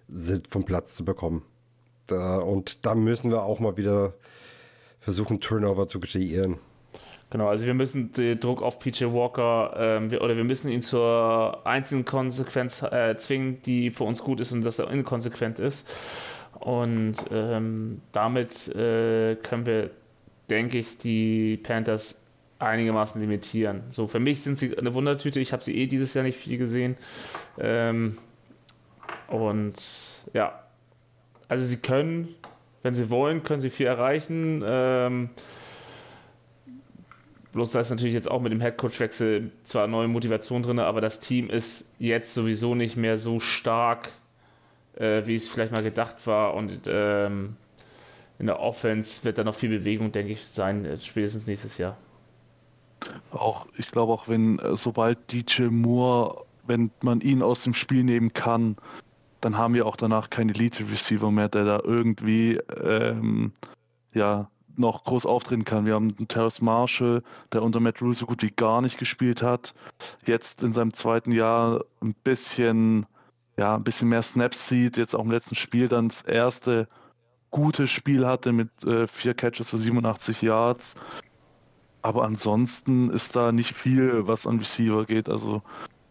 [0.08, 1.44] sie vom Platz zu bekommen.
[2.06, 4.14] Da, und da müssen wir auch mal wieder
[5.00, 6.58] versuchen, Turnover zu kreieren.
[7.32, 10.82] Genau, also wir müssen den Druck auf PJ Walker ähm, wir, oder wir müssen ihn
[10.82, 15.90] zur einzigen Konsequenz äh, zwingen, die für uns gut ist und dass er inkonsequent ist.
[16.60, 19.88] Und ähm, damit äh, können wir,
[20.50, 22.20] denke ich, die Panthers
[22.58, 23.84] einigermaßen limitieren.
[23.88, 25.40] So, für mich sind sie eine Wundertüte.
[25.40, 26.98] Ich habe sie eh dieses Jahr nicht viel gesehen.
[27.58, 28.18] Ähm,
[29.28, 29.74] und
[30.34, 30.64] ja,
[31.48, 32.28] also sie können,
[32.82, 34.62] wenn sie wollen, können sie viel erreichen.
[34.66, 35.30] Ähm,
[37.52, 41.20] bloß da ist natürlich jetzt auch mit dem Headcoach-Wechsel zwar neue Motivation drin, aber das
[41.20, 44.08] Team ist jetzt sowieso nicht mehr so stark,
[44.96, 46.54] äh, wie es vielleicht mal gedacht war.
[46.54, 47.56] Und ähm,
[48.38, 51.96] in der Offense wird da noch viel Bewegung, denke ich, sein, äh, spätestens nächstes Jahr.
[53.30, 58.04] Auch, ich glaube auch, wenn, äh, sobald DJ Moore, wenn man ihn aus dem Spiel
[58.04, 58.76] nehmen kann,
[59.40, 63.52] dann haben wir auch danach keinen Elite-Receiver mehr, der da irgendwie ähm,
[64.14, 65.86] ja, noch groß auftreten kann.
[65.86, 69.42] Wir haben einen Terrace Marshall, der unter Matt Rule so gut wie gar nicht gespielt
[69.42, 69.74] hat.
[70.26, 73.06] Jetzt in seinem zweiten Jahr ein bisschen,
[73.56, 74.96] ja, ein bisschen mehr Snaps sieht.
[74.96, 76.88] Jetzt auch im letzten Spiel dann das erste
[77.50, 80.96] gute Spiel hatte mit äh, vier Catches für 87 Yards.
[82.00, 85.28] Aber ansonsten ist da nicht viel, was an Receiver geht.
[85.28, 85.62] Also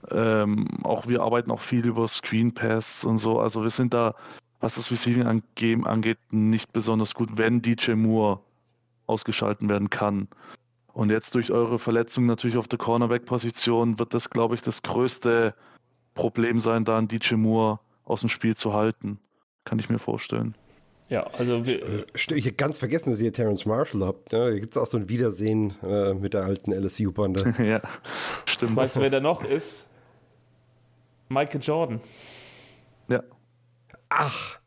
[0.09, 3.39] ähm, auch wir arbeiten auch viel über Screen Pass und so.
[3.39, 4.15] Also wir sind da,
[4.61, 8.39] was das Receiving angeht, nicht besonders gut, wenn DJ Moore
[9.11, 10.27] ausgeschalten werden kann.
[10.93, 15.53] Und jetzt durch eure Verletzung natürlich auf der Cornerback-Position wird das, glaube ich, das größte
[16.15, 19.19] Problem sein, da einen DJ Moore aus dem Spiel zu halten.
[19.63, 20.55] Kann ich mir vorstellen.
[21.11, 24.31] Ja, also wir, äh, ich habe ganz vergessen, dass ihr Terrence Marshall habt.
[24.31, 27.53] Ja, hier gibt es auch so ein Wiedersehen äh, mit der alten LSU-Bande.
[27.63, 27.81] ja,
[28.45, 28.77] stimmt.
[28.77, 29.89] Weißt du, wer da noch ist?
[31.27, 32.01] Michael Jordan.
[33.09, 33.23] Ja.
[34.07, 34.60] Ach.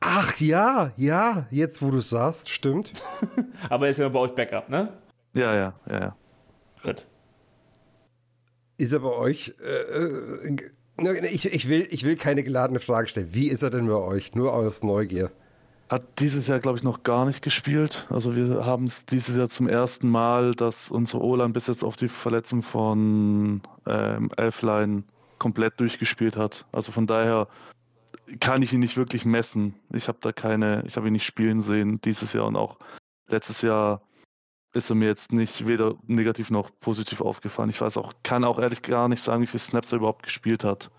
[0.00, 2.92] Ach ja, ja, jetzt wo du es sagst, stimmt.
[3.70, 4.92] Aber er ist ja bei euch Backup, ne?
[5.34, 6.16] Ja, ja, ja, ja.
[6.82, 7.06] Gut.
[8.76, 9.54] Ist er bei euch.
[9.62, 13.28] Äh, äh, ich, ich, will, ich will keine geladene Frage stellen.
[13.32, 14.34] Wie ist er denn bei euch?
[14.34, 15.30] Nur aus Neugier.
[15.88, 18.06] Hat dieses Jahr, glaube ich, noch gar nicht gespielt.
[18.10, 21.96] Also wir haben es dieses Jahr zum ersten Mal, dass unsere Olan bis jetzt auf
[21.96, 25.02] die Verletzung von ähm, Elfline
[25.38, 26.64] komplett durchgespielt hat.
[26.72, 27.48] Also von daher
[28.40, 29.74] kann ich ihn nicht wirklich messen.
[29.92, 32.78] Ich habe da keine, ich habe ihn nicht spielen sehen dieses Jahr und auch
[33.28, 34.02] letztes Jahr
[34.72, 37.70] ist er mir jetzt nicht weder negativ noch positiv aufgefallen.
[37.70, 40.64] Ich weiß auch, kann auch ehrlich gar nicht sagen, wie viele Snaps er überhaupt gespielt
[40.64, 40.90] hat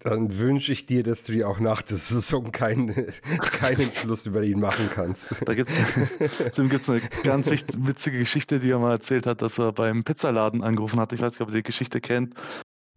[0.00, 2.94] dann wünsche ich dir, dass du dir auch nach der Saison keinen,
[3.40, 5.46] keinen Schluss über ihn machen kannst.
[5.46, 5.74] Da gibt's,
[6.56, 11.00] gibt's eine ganz witzige Geschichte, die er mal erzählt hat, dass er beim Pizzaladen angerufen
[11.00, 11.12] hat.
[11.12, 12.34] Ich weiß nicht, ob ihr die Geschichte kennt.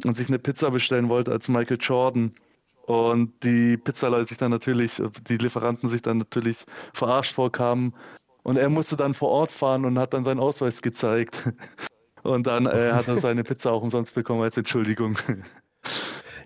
[0.05, 2.31] Und sich eine Pizza bestellen wollte als Michael Jordan.
[2.91, 7.93] Und die Pizzaleute sich dann natürlich, die Lieferanten sich dann natürlich verarscht vorkamen.
[8.43, 11.53] Und er musste dann vor Ort fahren und hat dann seinen Ausweis gezeigt.
[12.23, 15.17] Und dann äh, hat er seine Pizza auch umsonst bekommen als Entschuldigung.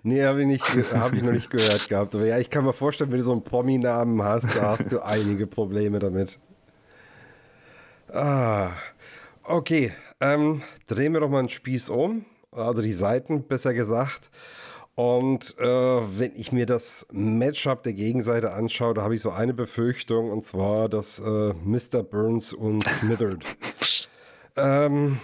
[0.02, 0.62] Nee, habe ich,
[0.94, 2.14] hab ich noch nicht gehört gehabt.
[2.14, 5.04] Aber ja, ich kann mir vorstellen, wenn du so einen Promi-Namen hast, da hast du
[5.04, 6.38] einige Probleme damit.
[8.12, 8.70] Ah,
[9.42, 9.92] okay.
[10.20, 12.24] Ähm, drehen wir doch mal einen Spieß um.
[12.52, 14.30] Also die Seiten, besser gesagt.
[14.96, 19.52] Und äh, wenn ich mir das Matchup der Gegenseite anschaue, da habe ich so eine
[19.52, 22.02] Befürchtung, und zwar, dass äh, Mr.
[22.02, 23.44] Burns und Smithered.
[24.56, 25.20] ähm,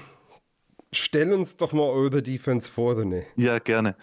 [0.93, 3.25] stell uns doch mal eure Defense vor, René.
[3.37, 3.97] Ja, gerne.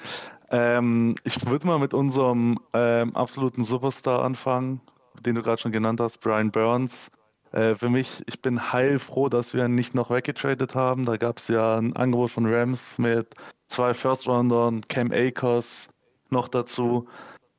[0.49, 4.81] Ähm, ich würde mal mit unserem ähm, absoluten Superstar anfangen,
[5.21, 7.11] den du gerade schon genannt hast, Brian Burns.
[7.51, 11.05] Äh, für mich, ich bin heilfroh, dass wir ihn nicht noch weggetradet haben.
[11.05, 13.35] Da gab es ja ein Angebot von Rams mit
[13.69, 15.89] zwei First-Roundern, Cam Akers
[16.29, 17.07] noch dazu.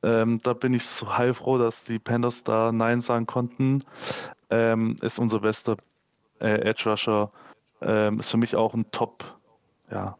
[0.03, 3.83] Ähm, da bin ich so heilfroh, dass die Panthers da Nein sagen konnten.
[4.49, 5.77] Ähm, ist unser bester
[6.39, 7.31] äh, Edge Rusher.
[7.81, 9.23] Ähm, ist für mich auch ein Top,
[9.91, 10.17] ja,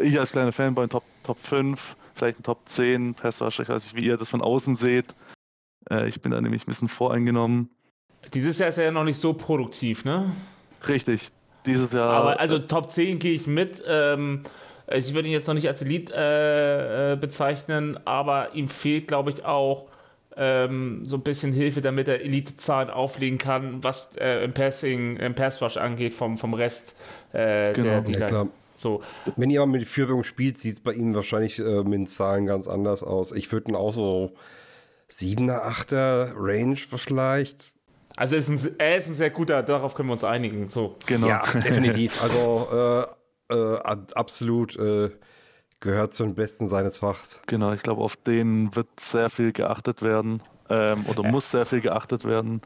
[0.00, 3.62] ich als kleiner Fanboy Top, Top 5, vielleicht ein Top 10 Passwasher.
[3.62, 5.14] Ich weiß nicht, wie ihr das von außen seht.
[5.90, 7.70] Äh, ich bin da nämlich ein bisschen voreingenommen.
[8.34, 10.30] Dieses Jahr ist er ja noch nicht so produktiv, ne?
[10.86, 11.28] Richtig.
[11.66, 12.12] Dieses Jahr.
[12.12, 13.82] Aber also Top 10 gehe ich mit.
[13.86, 14.42] Ähm,
[14.96, 19.30] ich würde ihn jetzt noch nicht als Elite äh, äh, bezeichnen, aber ihm fehlt, glaube
[19.30, 19.86] ich, auch
[20.36, 25.34] ähm, so ein bisschen Hilfe, damit er Elite-Zahlen auflegen kann, was äh, im Passing, im
[25.34, 26.94] Pass-Rush angeht vom, vom Rest
[27.32, 28.00] äh, genau.
[28.00, 28.48] der, ja, klar.
[28.74, 29.02] So.
[29.34, 32.68] Wenn jemand mit Führung spielt, sieht es bei ihm wahrscheinlich äh, mit den Zahlen ganz
[32.68, 33.32] anders aus.
[33.32, 34.32] Ich würde ihn auch so
[35.10, 37.72] 7er, 8er Range vielleicht.
[38.16, 40.68] Also er ist, ein, er ist ein sehr guter, darauf können wir uns einigen.
[40.68, 40.96] So.
[41.06, 41.26] Genau.
[41.26, 42.22] Ja, definitiv.
[42.22, 43.17] Also äh,
[43.50, 43.76] äh,
[44.14, 45.10] absolut äh,
[45.80, 47.40] gehört zu den Besten seines Fachs.
[47.46, 50.40] Genau, ich glaube, auf den wird sehr viel geachtet werden.
[50.70, 52.60] Ähm, oder muss sehr viel geachtet werden.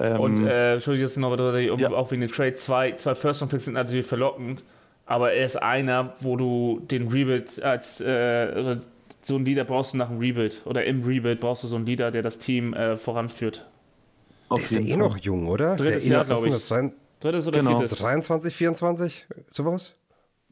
[0.00, 1.90] Ähm, Und äh, Entschuldigung, dass ich noch Ja.
[1.90, 2.54] auch wegen dem Trade.
[2.54, 4.64] Zwei, zwei First-Round-Picks sind natürlich verlockend,
[5.04, 8.04] aber er ist einer, wo du den Rebuild als äh,
[8.58, 8.78] oder
[9.20, 11.84] so ein Leader brauchst du nach dem Rebuild oder im Rebuild brauchst du so einen
[11.84, 13.68] Leader, der das Team äh, voranführt.
[14.48, 15.76] auf Der ist ja eh noch jung, oder?
[15.76, 16.92] Drittes der Jahr, ist, was glaub ich.
[17.20, 17.76] Drittes oder Genau.
[17.78, 17.98] viertes?
[17.98, 19.92] 23, 24, sowas?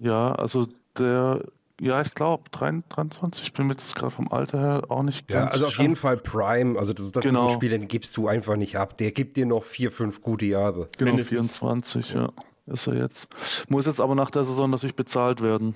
[0.00, 0.66] Ja, also
[0.98, 1.44] der,
[1.80, 5.40] ja, ich glaube, 23, ich bin mir jetzt gerade vom Alter her auch nicht Ja,
[5.42, 6.78] ganz also auf jeden Fall Prime.
[6.78, 7.46] Also das, das Genau.
[7.48, 8.96] ist ein Spieler, den gibst du einfach nicht ab.
[8.96, 10.88] Der gibt dir noch vier, fünf gute Jahre.
[10.98, 11.58] Genau, mindestens.
[11.58, 12.30] 24, ja,
[12.66, 13.28] ist er jetzt.
[13.70, 15.74] Muss jetzt aber nach der Saison natürlich bezahlt werden.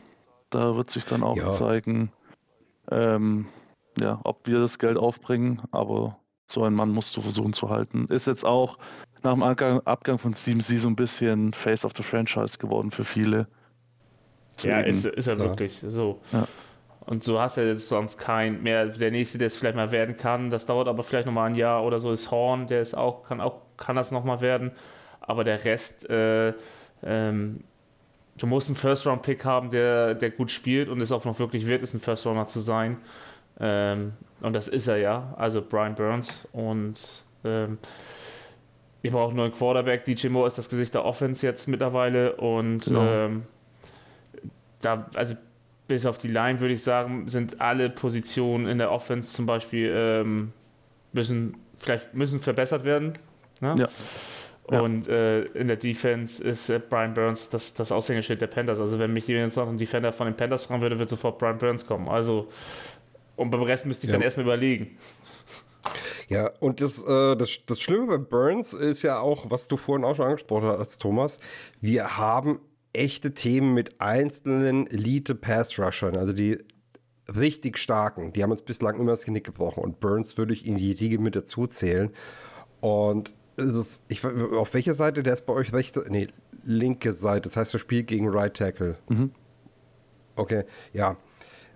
[0.51, 1.51] Da wird sich dann auch Ja.
[1.51, 2.11] zeigen,
[2.91, 3.47] ähm,
[3.99, 8.07] ja, ob wir das Geld aufbringen, aber so ein Mann musst du versuchen zu halten.
[8.09, 8.79] Ist jetzt auch
[9.23, 13.05] nach dem Abgang, Abgang von CMC so ein bisschen Face of the Franchise geworden für
[13.05, 13.49] viele.
[14.63, 15.39] Ja, Deswegen- ist, ist er Ja.
[15.41, 15.83] wirklich.
[15.87, 16.21] So.
[16.33, 16.47] Ja.
[17.07, 18.87] Und so hast du jetzt sonst keinen mehr.
[18.87, 21.85] Der nächste, der es vielleicht mal werden kann, das dauert aber vielleicht nochmal ein Jahr
[21.85, 24.73] oder so, ist Horn, der ist auch, kann auch, kann das nochmal werden.
[25.21, 26.55] Aber der Rest, äh,
[27.03, 27.65] ähm,
[28.39, 31.83] du musst einen First-Round-Pick haben, der, der gut spielt und es auch noch wirklich wert
[31.83, 32.97] ist, ein First-Rounder zu sein.
[33.61, 36.49] Ähm, und das ist er ja, also Brian Burns.
[36.53, 37.79] Und ähm,
[39.03, 40.05] wir brauchen einen neuen Quarterback.
[40.05, 42.37] DJ Moore ist das Gesicht der Offense jetzt mittlerweile.
[42.37, 43.03] Und Genau.
[43.05, 43.43] ähm,
[44.85, 45.35] da, also
[45.89, 49.93] bis auf die Line würde ich sagen, sind alle Positionen in der Offense zum Beispiel
[49.95, 50.53] ähm,
[51.13, 53.13] müssen vielleicht müssen verbessert werden.
[53.61, 53.77] Ne?
[53.79, 54.81] Ja.
[54.81, 58.81] Und äh, in der Defense ist äh, Brian Burns das, das Aushängeschild der Panthers.
[58.81, 61.39] Also wenn mich jemand jetzt noch einen Defender von den Panthers fragen würde, wird sofort
[61.39, 62.09] Brian Burns kommen.
[62.09, 62.49] Also
[63.37, 64.15] und beim Rest müsste ich Ja.
[64.15, 64.97] dann erstmal überlegen.
[66.29, 70.05] Ja, und das, äh, das, das Schlimme bei Burns ist ja auch, was du vorhin
[70.05, 71.39] auch schon angesprochen hast, Thomas.
[71.83, 72.61] Wir haben
[72.95, 76.59] echte Themen mit einzelnen Elite-Pass-Rushern, also die
[77.37, 78.33] richtig starken.
[78.33, 79.83] Die haben uns bislang immer das Genick gebrochen.
[79.83, 82.11] Und Burns würde ich in die Riege mit dazu zählen.
[82.81, 85.23] Und es ist, ich, auf welcher Seite?
[85.23, 86.29] Der ist bei euch rechte, nee,
[86.65, 87.43] linke Seite.
[87.43, 88.97] Das heißt, er spielt gegen Right Tackle.
[90.37, 91.17] Okay, ja.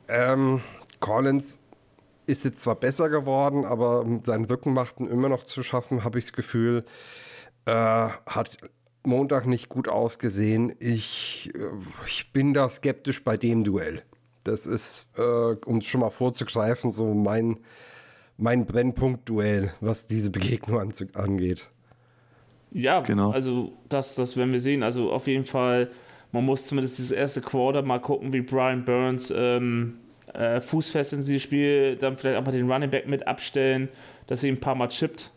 [0.09, 0.61] Ähm,
[1.01, 1.61] Collins
[2.27, 6.19] ist jetzt zwar besser geworden, aber sein Rücken macht ihn immer noch zu schaffen, habe
[6.19, 6.85] ich das Gefühl.
[7.65, 8.59] Äh, hat
[9.09, 10.73] Montag nicht gut ausgesehen.
[10.79, 11.59] Ich, äh,
[12.07, 14.03] ich bin da skeptisch bei dem Duell.
[14.45, 17.59] Das ist, äh, um es schon mal vorzugreifen, so mein,
[18.37, 21.69] mein Brennpunkt-Duell, was diese Begegnung an, angeht.
[22.71, 23.31] Ja, Genau.
[23.31, 24.83] also das, das werden wir sehen.
[24.83, 25.91] Also auf jeden Fall,
[26.33, 29.99] man muss zumindest dieses erste Quarter mal gucken, wie Brian Burns ähm,
[30.35, 33.89] äh, fußfest in dieses Spiel, dann vielleicht auch mal den Running Back mit abstellen,
[34.27, 35.31] dass er ihn ein paar Mal chippt.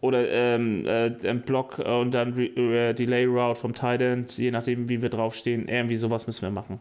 [0.00, 4.00] Oder ähm, äh, den Block äh, und dann Re äh, Delay Route vom Tight
[4.36, 5.68] je nachdem, wie wir draufstehen.
[5.68, 6.80] Irgendwie sowas müssen wir machen.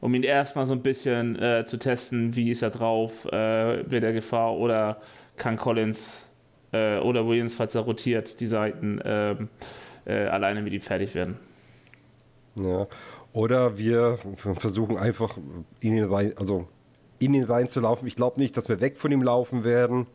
[0.00, 4.04] Um ihn erstmal so ein bisschen äh, zu testen, wie ist er drauf, äh, wird
[4.04, 5.00] er Gefahr oder
[5.36, 6.28] kann Collins
[6.72, 9.48] äh, oder Williams, falls er rotiert, die Seiten ähm,
[10.04, 11.36] äh, alleine mit ihm fertig werden.
[12.56, 12.86] Ja.
[13.32, 14.18] Oder wir
[14.54, 15.36] versuchen einfach
[15.80, 16.66] in den Wein, also
[17.20, 18.06] in den Wein zu laufen.
[18.06, 20.06] Ich glaube nicht, dass wir weg von ihm laufen werden.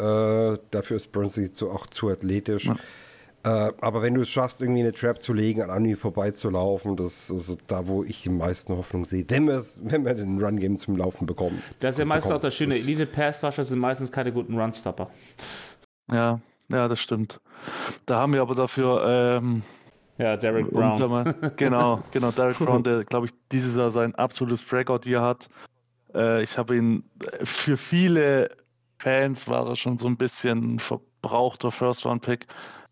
[0.00, 2.66] Äh, dafür ist Burnsley zu, auch zu athletisch.
[3.42, 3.48] Äh,
[3.80, 7.58] aber wenn du es schaffst, irgendwie eine Trap zu legen, an Andy vorbeizulaufen, das ist
[7.68, 9.24] da, wo ich die meisten Hoffnung sehe.
[9.28, 11.62] Wenn wir, es- wenn wir den Run-Game zum Laufen bekommen.
[11.78, 12.74] Das ist ja meistens auch das Schöne.
[12.76, 15.08] ist- Elite Pass Rusher sind meistens keine guten Run-Stopper.
[16.12, 17.40] Ja, ja, das stimmt.
[18.06, 19.62] Da haben wir aber dafür ähm,
[20.18, 20.92] Ja, Derek Brown.
[20.92, 21.34] Untermann.
[21.56, 22.30] Genau, genau.
[22.32, 25.48] Derek Brown, der, glaube ich, dieses Jahr sein absolutes Breakout-Year hat.
[26.14, 27.04] Äh, ich habe ihn,
[27.38, 28.50] äh, für viele
[29.00, 32.46] Fans war er schon so ein bisschen ein verbrauchter First-Round-Pick,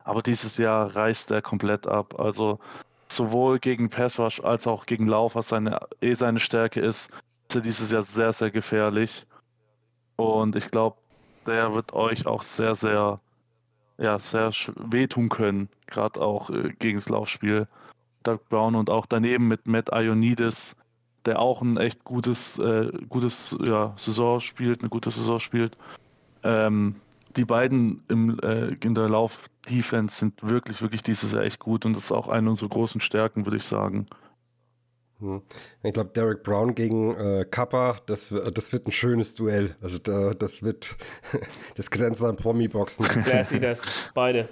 [0.05, 2.19] aber dieses Jahr reißt er komplett ab.
[2.19, 2.59] Also
[3.09, 7.11] sowohl gegen Pass Rush als auch gegen Lauf, was seine, eh seine Stärke ist,
[7.49, 9.27] ist er dieses Jahr sehr, sehr gefährlich.
[10.17, 10.97] Und ich glaube,
[11.47, 13.21] der wird euch auch sehr, sehr,
[13.99, 17.69] ja, sehr wehtun können, gerade auch äh, gegen das Laufspiel.
[18.23, 20.75] Doug Brown und auch daneben mit Matt Ioannidis,
[21.27, 25.77] der auch ein echt gutes, äh, gutes ja, Saison spielt, eine gute Saison spielt.
[26.43, 26.97] Ähm,
[27.37, 31.95] die beiden im, äh, in der Lauf-Defense sind wirklich, wirklich dieses Jahr echt gut und
[31.95, 34.07] das ist auch eine unserer großen Stärken, würde ich sagen.
[35.21, 35.43] Hm.
[35.83, 39.75] Ich glaube, Derek Brown gegen äh, Kappa, das, w- das wird ein schönes Duell.
[39.83, 40.97] Also da, das wird,
[41.75, 43.05] das grenzt an Promi-Boxen.
[43.25, 43.83] Classy, das
[44.15, 44.49] beide.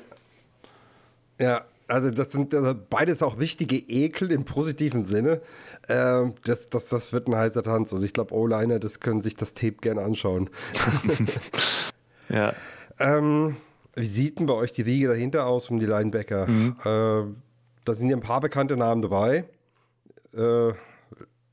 [1.40, 5.40] Ja, Also das sind also beides auch wichtige Ekel im positiven Sinne.
[5.88, 7.92] Ähm, das, das, das wird ein heißer Tanz.
[7.92, 10.50] Also ich glaube, O-Liner, das können sich das Tape gerne anschauen.
[12.28, 12.54] Ja.
[12.98, 13.56] ähm,
[13.94, 16.48] wie sieht denn bei euch die Riege dahinter aus um die Linebacker?
[16.48, 17.32] Äh,
[17.84, 19.44] da sind ja ein paar bekannte Namen dabei.
[20.34, 20.72] Äh,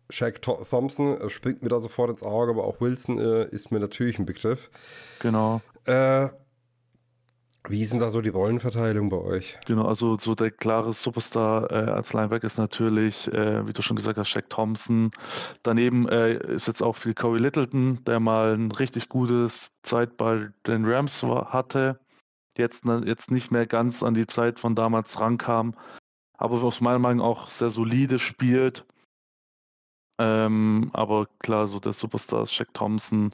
[0.10, 3.72] Shaq Tho- Thompson äh, springt mir da sofort ins Auge, aber auch Wilson äh, ist
[3.72, 4.72] mir natürlich ein Begriff.
[5.20, 5.62] Genau.
[5.86, 6.30] Äh,
[7.70, 9.58] wie ist denn da so die Rollenverteilung bei euch?
[9.66, 13.96] Genau, also so der klare Superstar äh, als Linebacker ist natürlich, äh, wie du schon
[13.96, 15.12] gesagt hast, Shaq Thompson.
[15.64, 20.50] Daneben äh, ist jetzt auch viel Corey Littleton, der mal ein richtig gutes Zeit bei
[20.68, 22.00] den Rams war, hatte.
[22.58, 25.74] Jetzt, ne- jetzt nicht mehr ganz an die Zeit von damals rankam,
[26.38, 28.86] aber aus meiner Meinung auch sehr solide spielt.
[30.20, 33.30] Ähm, aber klar, so der Superstar ist Shaq Thompson,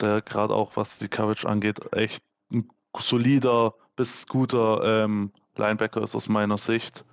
[0.00, 2.68] der gerade auch was die Coverage angeht, echt ein
[3.00, 7.04] solider bis guter ähm, Linebacker ist aus meiner Sicht.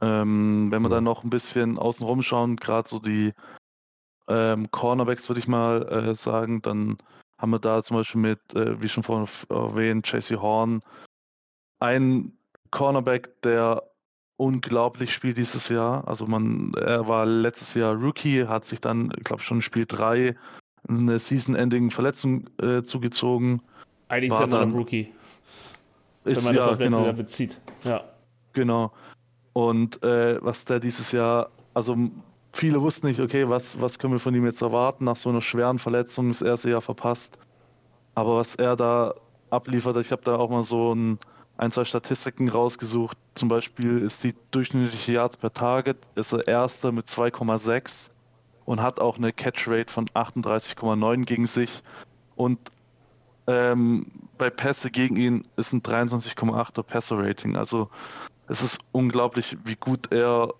[0.00, 3.32] Ähm, wenn wir dann noch ein bisschen außen rum schauen, gerade so die
[4.28, 6.98] ähm, Cornerbacks, würde ich mal äh, sagen, dann
[7.38, 10.80] haben wir da zum Beispiel mit, äh, wie schon vorhin erwähnt, JC Horn,
[11.80, 12.38] einen
[12.70, 13.82] Cornerback, der
[14.36, 16.06] unglaublich spielt dieses Jahr.
[16.06, 19.86] Also man, er war letztes Jahr Rookie, hat sich dann, ich glaube schon in Spiel
[19.86, 20.36] 3
[20.88, 23.62] eine Season-Ending-Verletzung äh, zugezogen.
[24.08, 25.12] Eigentlich ist er noch Rookie,
[26.24, 27.04] Ist, wenn man das ja, auf letztes genau.
[27.04, 27.60] Jahr bezieht.
[27.84, 28.04] Ja.
[28.52, 28.92] Genau.
[29.52, 31.96] Und äh, was der dieses Jahr, also
[32.52, 35.40] viele wussten nicht, okay, was, was können wir von ihm jetzt erwarten nach so einer
[35.40, 37.38] schweren Verletzung, das erste Jahr verpasst.
[38.14, 39.14] Aber was er da
[39.50, 41.18] abliefert, ich habe da auch mal so ein,
[41.58, 43.16] ein, zwei Statistiken rausgesucht.
[43.34, 48.10] Zum Beispiel ist die durchschnittliche Yards per Target, ist er erster mit 2,6
[48.64, 51.82] und hat auch eine Catch-Rate von 38,9 gegen sich.
[52.36, 52.58] Und
[53.46, 54.06] ähm,
[54.38, 57.56] bei Pässe gegen ihn ist ein 23,8er Passer-Rating.
[57.56, 57.88] Also
[58.48, 60.52] es ist unglaublich, wie gut er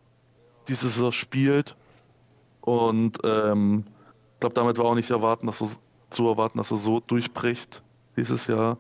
[0.69, 1.77] diese Saison spielt.
[2.61, 3.85] Und ähm,
[4.35, 5.69] ich glaube, damit war auch nicht erwarten, dass er,
[6.11, 7.83] zu erwarten, dass er so durchbricht
[8.17, 8.79] dieses Jahr.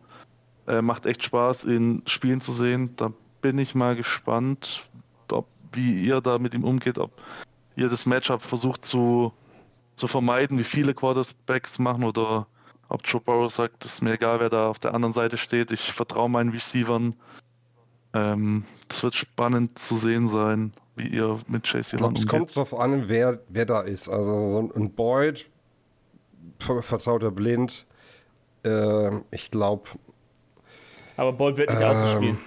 [0.67, 2.95] Äh, macht echt Spaß, ihn spielen zu sehen.
[2.97, 4.89] Da bin ich mal gespannt,
[5.31, 7.13] ob, wie ihr da mit ihm umgeht, ob
[7.77, 9.33] ihr das Matchup versucht zu,
[9.95, 12.47] zu vermeiden, wie viele Quarterbacks machen oder
[12.89, 15.70] ob Joe Burrow sagt, es ist mir egal, wer da auf der anderen Seite steht,
[15.70, 17.14] ich vertraue meinen Receivern.
[18.14, 22.26] Ähm, das wird spannend zu sehen sein, wie ihr mit Chase Ich glaube, Young es
[22.26, 24.09] kommt drauf an, wer, wer da ist.
[24.09, 25.51] Also so ein Boyd
[26.61, 27.87] ver- vertraut er blind.
[28.64, 29.89] Ähm, ich glaube.
[31.16, 32.39] Aber Bolt wird nicht außen spielen.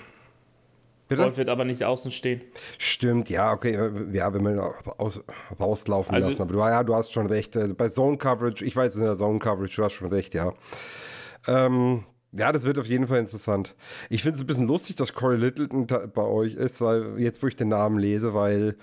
[1.10, 1.24] Bitte?
[1.24, 2.41] Bolt wird aber nicht außen stehen.
[2.78, 3.74] Stimmt, ja, okay,
[4.14, 4.60] ja, wenn wir ihn
[4.97, 5.22] aus,
[5.60, 6.41] rauslaufen Also- lassen.
[6.43, 7.57] Aber du, ja, du hast schon recht.
[7.57, 10.53] Also bei Zone Coverage, ich weiß in der Zone Coverage, du hast schon recht, ja.
[11.47, 13.76] Ähm, ja, das wird auf jeden Fall interessant.
[14.10, 17.47] Ich finde es ein bisschen lustig, dass Corey Littleton bei euch ist, weil jetzt, wo
[17.47, 18.76] ich den Namen lese, weil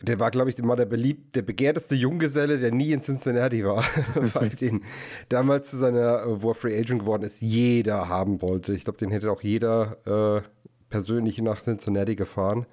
[0.00, 3.82] der war, glaube ich, mal der beliebt, der begehrteste Junggeselle, der nie in Cincinnati war,
[4.34, 4.84] weil den
[5.28, 8.74] damals zu seiner, äh, wo er Free Agent geworden ist, jeder haben wollte.
[8.74, 10.42] Ich glaube, den hätte auch jeder äh,
[10.90, 12.66] persönlich nach Cincinnati gefahren.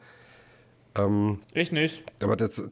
[0.98, 2.04] Ähm, Ich nicht.
[2.22, 2.72] aber das,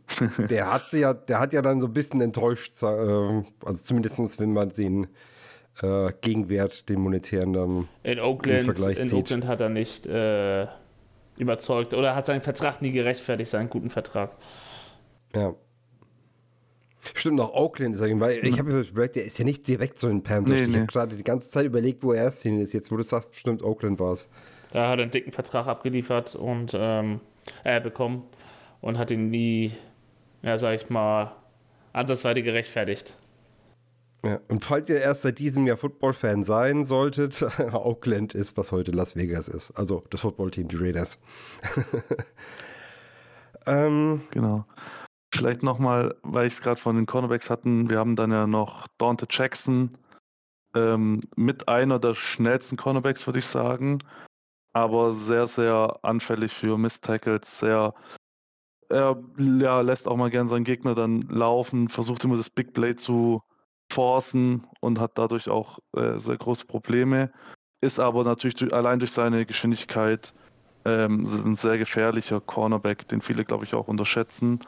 [0.49, 3.43] der hat sie ja, der hat ja dann so ein bisschen enttäuscht, äh, also
[3.83, 5.07] zumindest wenn man den
[5.81, 9.19] äh, Gegenwert, den monetären dann In Im Oakland, Vergleich in zieht.
[9.19, 10.67] Oakland hat er nicht äh,
[11.37, 14.31] überzeugt oder hat seinen Vertrag nie gerechtfertigt, seinen guten Vertrag.
[15.35, 15.55] Ja.
[17.15, 19.99] Stimmt, noch Oakland ist er, weil ich habe mir überlegt, der ist ja nicht direkt
[19.99, 20.55] so in Panthers.
[20.55, 20.77] Nee, ich nee.
[20.77, 22.71] habe gerade die ganze Zeit überlegt, wo er erst hin ist.
[22.71, 24.29] Jetzt, wo du sagst, stimmt, Oakland war es.
[24.73, 27.21] Da hat er einen dicken Vertrag abgeliefert und ähm,
[27.63, 28.23] äh, bekommen
[28.81, 29.71] und hat ihn nie,
[30.41, 31.35] ja, sag ich mal,
[31.93, 33.15] ansatzweise gerechtfertigt.
[34.25, 34.39] Ja.
[34.47, 39.15] Und falls ihr erst seit diesem Jahr Football-Fan sein solltet, Oakland ist, was heute Las
[39.15, 39.71] Vegas ist.
[39.77, 41.21] Also das Footballteam, die Raiders.
[43.67, 44.65] ähm, Genau.
[45.31, 48.87] Vielleicht nochmal, weil ich es gerade von den Cornerbacks hatten, wir haben dann ja noch
[48.97, 49.91] Dante Jackson
[50.75, 53.99] ähm, mit einer der schnellsten Cornerbacks, würde ich sagen,
[54.73, 57.93] aber sehr, sehr anfällig für Miss-Tackles, sehr,
[58.89, 62.95] er ja, lässt auch mal gern seinen Gegner dann laufen, versucht immer das Big Play
[62.95, 63.41] zu
[63.91, 67.31] forcen und hat dadurch auch äh, sehr große Probleme,
[67.81, 70.33] ist aber natürlich durch, allein durch seine Geschwindigkeit
[70.85, 74.59] ähm, ein sehr gefährlicher Cornerback, den viele, glaube ich, auch unterschätzen.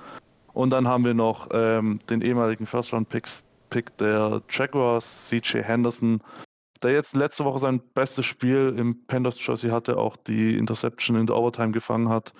[0.53, 6.21] Und dann haben wir noch ähm, den ehemaligen First-Round-Pick der Jaguars, CJ Henderson,
[6.85, 11.27] der jetzt letzte Woche sein bestes Spiel im Panthers Jersey hatte, auch die Interception in
[11.27, 12.33] der Overtime gefangen hat,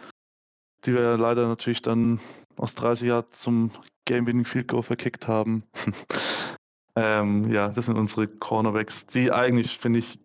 [0.85, 2.19] die wir leider natürlich dann
[2.57, 3.71] aus 30 Jahren zum
[4.05, 5.63] Game-Winning Field Goal verkickt haben.
[6.95, 10.19] ähm, ja, das sind unsere Cornerbacks, die eigentlich, finde ich,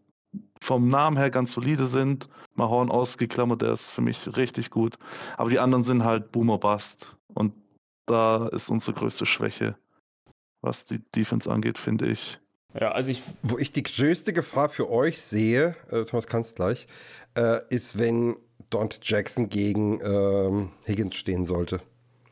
[0.61, 2.29] vom Namen her ganz solide sind.
[2.55, 4.97] Mahorn ausgeklammert, der ist für mich richtig gut.
[5.39, 7.16] Aber die anderen sind halt Boomer Bust.
[7.33, 7.55] Und
[8.07, 9.77] da ist unsere größte Schwäche,
[10.61, 12.39] was die Defense angeht, finde ich.
[12.79, 13.23] Ja, also ich.
[13.43, 16.87] Wo ich die größte Gefahr für euch sehe, äh, Thomas kannst gleich,
[17.37, 18.37] äh, ist, wenn
[18.71, 21.81] Dante Jackson gegen ähm, Higgins stehen sollte.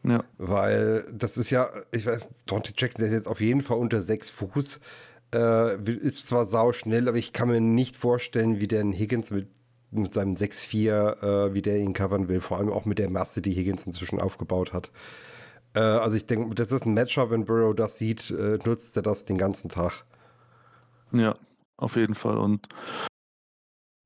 [0.04, 0.24] Ja.
[0.38, 4.00] Weil das ist ja, ich weiß, Dante Jackson der ist jetzt auf jeden Fall unter
[4.00, 4.80] sechs Fuß.
[5.34, 9.48] Äh, ist zwar sau schnell, aber ich kann mir nicht vorstellen, wie der Higgins mit,
[9.90, 12.40] mit seinem 6-4, äh, wie der ihn covern will.
[12.40, 14.90] Vor allem auch mit der Masse, die Higgins inzwischen aufgebaut hat.
[15.74, 19.02] Äh, also ich denke, das ist ein Matchup, wenn Burrow das sieht, äh, nutzt er
[19.02, 20.04] das den ganzen Tag.
[21.12, 21.36] Ja,
[21.76, 22.38] auf jeden Fall.
[22.38, 22.68] Und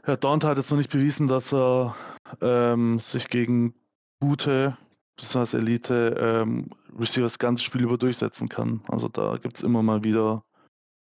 [0.04, 1.94] Herr Dante hat jetzt noch nicht bewiesen, dass er
[2.40, 3.74] ähm, sich gegen
[4.20, 4.76] gute,
[5.16, 8.82] besonders Elite, ähm, Receiver das ganze Spiel über durchsetzen kann.
[8.88, 10.42] Also da gibt es immer mal wieder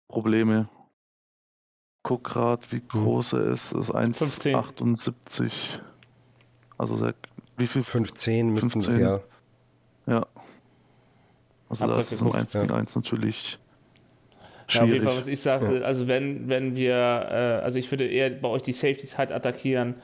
[0.09, 0.69] Probleme.
[2.03, 3.75] Guck gerade, wie groß er ist.
[3.75, 4.57] Das ist 15.
[4.57, 5.81] 1,78.
[6.77, 7.15] Also sehr,
[7.57, 7.83] wie viel?
[7.83, 9.03] 15 müssten es 15.
[9.03, 9.21] ja.
[10.07, 10.27] Ja.
[11.69, 13.59] Also da ist es um Abgeguckt, 1 gegen 1 natürlich
[14.71, 15.03] Ja, auf jeden schwierig.
[15.05, 18.63] Fall, was ich sagte, also wenn, wenn wir, äh, also ich würde eher bei euch
[18.63, 19.95] die Safeties halt attackieren,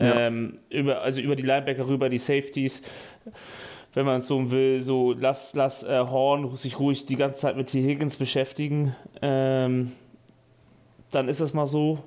[0.00, 0.26] Ja.
[0.26, 2.82] ähm, über, also über die Linebacker rüber, die Safeties,
[3.94, 7.56] wenn man es so will, so lass, lass äh, Horn sich ruhig die ganze Zeit
[7.56, 7.82] mit T.
[7.82, 9.90] Higgins beschäftigen, ähm,
[11.10, 12.04] dann ist das mal so.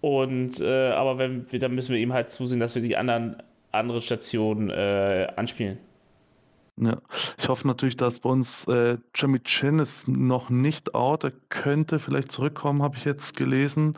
[0.00, 3.36] Und, äh, aber wenn wir, dann müssen wir ihm halt zusehen, dass wir die anderen,
[3.72, 5.78] andere Stationen äh, anspielen.
[6.76, 6.98] Ja,
[7.38, 11.24] ich hoffe natürlich, dass bei uns äh, Jimmy Chin ist noch nicht out.
[11.24, 13.96] Er könnte vielleicht zurückkommen, habe ich jetzt gelesen.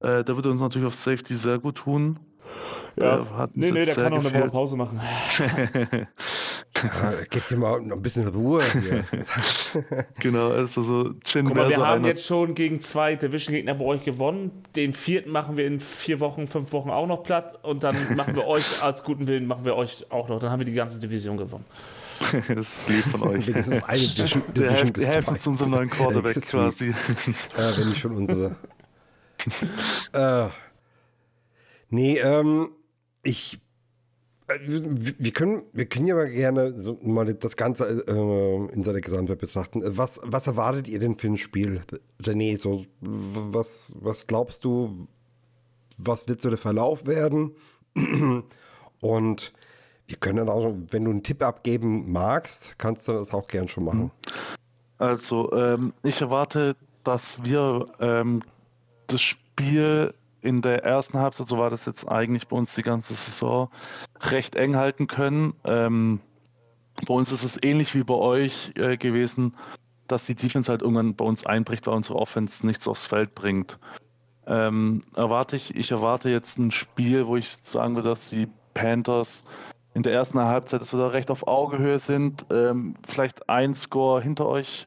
[0.00, 2.18] Äh, der würde uns natürlich auf Safety sehr gut tun.
[2.98, 4.50] Der hat uns nee, nee, der kann noch eine Woche.
[4.50, 5.00] Pause machen.
[6.82, 8.62] Ja, gebt ihm mal noch ein bisschen Ruhe.
[10.20, 12.08] Genau, also so Chin Guck mal, wir so haben einer.
[12.08, 14.50] jetzt schon gegen zwei Division-Gegner bei euch gewonnen.
[14.74, 17.64] Den vierten machen wir in vier Wochen, fünf Wochen auch noch platt.
[17.64, 20.38] Und dann machen wir euch als guten Willen, machen wir euch auch noch.
[20.38, 21.64] Dann haben wir die ganze Division gewonnen.
[22.54, 23.46] das ist lieb von euch.
[23.46, 26.94] Wenigstens eine Division, Division helft, helft uns unserem neuen Quarterback quasi.
[27.56, 28.56] Ja, wenn nicht schon unsere.
[30.12, 30.48] äh,
[31.90, 32.70] nee, ähm,
[33.22, 33.60] ich.
[34.48, 34.58] äh,
[35.18, 39.38] Wir können, wir können ja mal gerne so mal das Ganze äh, in seiner Gesamtheit
[39.38, 39.82] betrachten.
[39.84, 41.80] Was, was erwartet ihr denn für ein Spiel,
[42.22, 42.56] René?
[42.56, 45.08] So, was, was glaubst du,
[45.98, 47.56] was wird so der Verlauf werden?
[49.00, 49.52] Und
[50.06, 53.84] wir können auch, wenn du einen Tipp abgeben magst, kannst du das auch gern schon
[53.84, 54.10] machen.
[54.98, 58.42] Also, ähm, ich erwarte, dass wir ähm,
[59.08, 63.14] das Spiel in der ersten Halbzeit, so war das jetzt eigentlich bei uns die ganze
[63.14, 63.68] Saison,
[64.20, 65.54] recht eng halten können.
[65.64, 66.20] Ähm,
[67.06, 69.56] bei uns ist es ähnlich wie bei euch äh, gewesen,
[70.06, 73.78] dass die Defense halt irgendwann bei uns einbricht, weil unsere Offense nichts aufs Feld bringt.
[74.46, 79.44] Ähm, erwarte ich, ich erwarte jetzt ein Spiel, wo ich sagen würde, dass die Panthers
[79.96, 84.20] in der ersten Halbzeit, dass wir da recht auf Augehöhe sind, ähm, vielleicht ein Score
[84.20, 84.86] hinter euch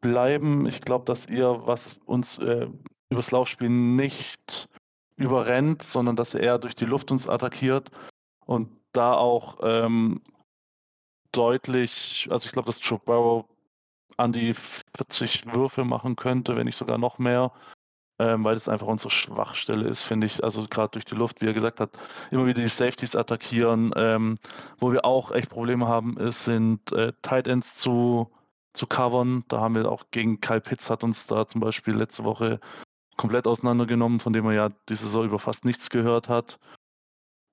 [0.00, 0.66] bleiben.
[0.66, 2.66] Ich glaube, dass ihr, was uns äh,
[3.10, 4.68] übers Laufspiel nicht
[5.14, 7.92] überrennt, sondern dass er durch die Luft uns attackiert
[8.44, 10.20] und da auch ähm,
[11.30, 13.44] deutlich, also ich glaube, dass Joe Burrow
[14.16, 14.52] an die
[14.96, 17.52] 40 Würfe machen könnte, wenn nicht sogar noch mehr,
[18.18, 20.44] ähm, weil das einfach unsere Schwachstelle ist, finde ich.
[20.44, 21.90] Also gerade durch die Luft, wie er gesagt hat,
[22.30, 23.92] immer wieder die Safeties attackieren.
[23.96, 24.38] Ähm,
[24.78, 28.30] wo wir auch echt Probleme haben, ist, sind äh, Tight Ends zu,
[28.72, 29.44] zu covern.
[29.48, 32.60] Da haben wir auch gegen Kyle Pitts hat uns da zum Beispiel letzte Woche
[33.16, 36.58] komplett auseinandergenommen, von dem er ja die Saison über fast nichts gehört hat.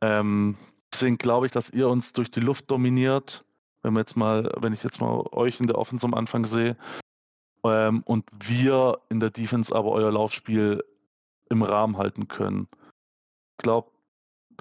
[0.01, 0.57] Ähm,
[0.93, 3.41] deswegen glaube ich, dass ihr uns durch die Luft dominiert.
[3.83, 6.77] Wenn wir jetzt mal, wenn ich jetzt mal euch in der Offense am Anfang sehe,
[7.63, 10.83] ähm, und wir in der Defense aber euer Laufspiel
[11.49, 12.67] im Rahmen halten können.
[13.57, 13.91] Ich glaube,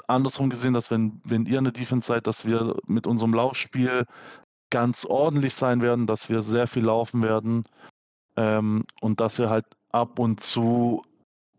[0.07, 4.07] andersrum gesehen, dass wenn, wenn ihr in der Defense seid, dass wir mit unserem Laufspiel
[4.71, 7.65] ganz ordentlich sein werden, dass wir sehr viel laufen werden
[8.37, 11.03] ähm, und dass ihr halt ab und zu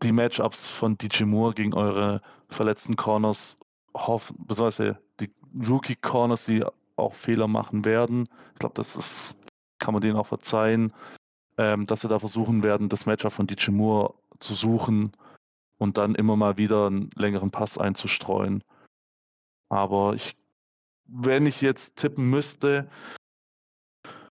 [0.02, 3.58] die Matchups von DJ Moore gegen eure verletzten Corners
[3.94, 5.30] hoffen, beziehungsweise die
[5.68, 6.64] Rookie Corners, die
[6.96, 8.28] auch Fehler machen werden.
[8.54, 9.36] Ich glaube, das ist,
[9.80, 10.94] kann man denen auch verzeihen,
[11.62, 15.12] ähm, dass wir da versuchen werden, das Matchup von DJ Moore zu suchen
[15.78, 18.64] und dann immer mal wieder einen längeren Pass einzustreuen.
[19.70, 20.36] Aber ich,
[21.05, 22.89] wenn ich jetzt tippen müsste,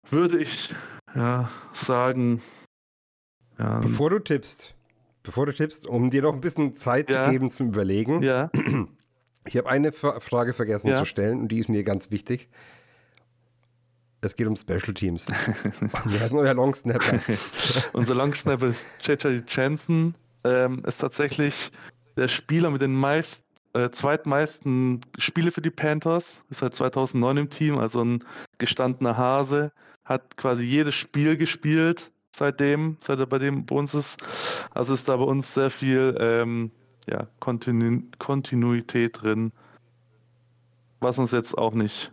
[0.09, 0.73] würde ich
[1.17, 2.43] ja, sagen,
[3.59, 4.75] ja, Bevor du tippst,
[5.25, 7.25] bevor du tippst, um dir noch ein bisschen Zeit Ja.
[7.25, 8.51] zu geben zum Überlegen, ja,
[9.47, 12.49] ich habe eine Fra- Frage vergessen zu stellen und die ist mir ganz wichtig.
[14.23, 15.27] Es geht um Special Teams.
[16.05, 17.21] Wer ist denn euer Long Snapper?
[17.93, 20.15] unser Long Snapper ist JJ Jensen.
[20.45, 21.71] ähm, ist tatsächlich
[22.17, 23.43] der Spieler mit den meist,
[23.75, 26.43] äh, zweitmeisten Spiele für die Panthers.
[26.51, 28.25] Ist seit 2009 im Team, also ein
[28.59, 29.71] gestandener Hase.
[30.05, 34.19] Hat quasi jedes Spiel gespielt seitdem, seit er bei dem bei uns ist.
[34.71, 36.71] Also ist da bei uns sehr viel ähm,
[37.09, 39.53] ja, Kontinu Kontinuität drin,
[41.01, 42.13] was uns jetzt auch nicht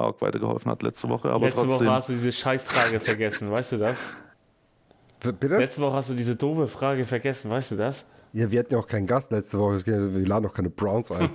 [0.00, 1.30] arg weitergeholfen hat letzte Woche.
[1.30, 4.06] Aber Letzte trotzdem, Woche hast du diese Scheißfrage vergessen, weißt du das?
[5.20, 5.58] Bitte?
[5.58, 8.06] Letzte Woche hast du diese doofe Frage vergessen, weißt du das?
[8.32, 9.84] Ja, wir hatten ja auch keinen Gast letzte Woche.
[9.86, 11.28] Wir laden auch keine Browns ein.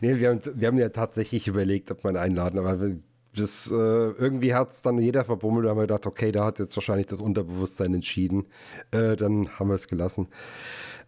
[0.00, 2.98] nee, wir haben, wir haben ja tatsächlich überlegt, ob man einladen, aber wir-
[3.36, 6.60] das, äh, irgendwie hat es dann jeder verbummelt, da haben wir gedacht, okay, da hat
[6.60, 8.46] jetzt wahrscheinlich das Unterbewusstsein entschieden.
[8.92, 10.28] Äh, dann haben wir es gelassen.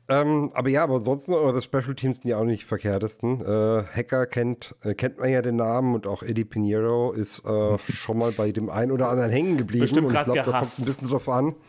[0.09, 3.41] Ähm, aber ja, aber ansonsten, eure Special Teams sind ja auch nicht die verkehrtesten.
[3.41, 7.79] Äh, Hacker kennt, äh, kennt man ja den Namen und auch Eddie Pinheiro ist äh,
[7.93, 9.83] schon mal bei dem einen oder anderen hängen geblieben.
[9.83, 11.55] Bestimmt und ich glaube, da kommt es ein bisschen drauf an.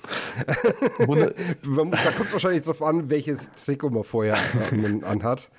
[0.98, 4.38] Da kommt es wahrscheinlich drauf an, welches Trikot man vorher
[4.72, 5.50] an, anhat,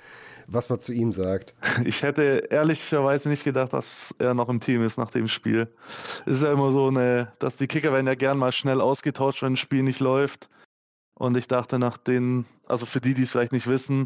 [0.47, 1.53] was man zu ihm sagt.
[1.83, 5.67] Ich hätte ehrlicherweise nicht gedacht, dass er noch im Team ist nach dem Spiel.
[6.25, 9.41] Es ist ja immer so eine, dass die Kicker werden ja gern mal schnell ausgetauscht,
[9.41, 10.49] wenn ein Spiel nicht läuft.
[11.19, 14.05] Und ich dachte nach den, also für die, die es vielleicht nicht wissen,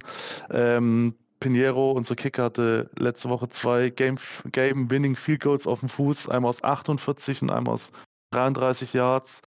[0.51, 4.17] ähm, Pinheiro, unser Kicker, hatte letzte Woche zwei Game,
[4.51, 7.91] Game Winning Field Goals auf dem Fuß, einmal aus 48 und einmal aus
[8.31, 9.43] 33 Yards.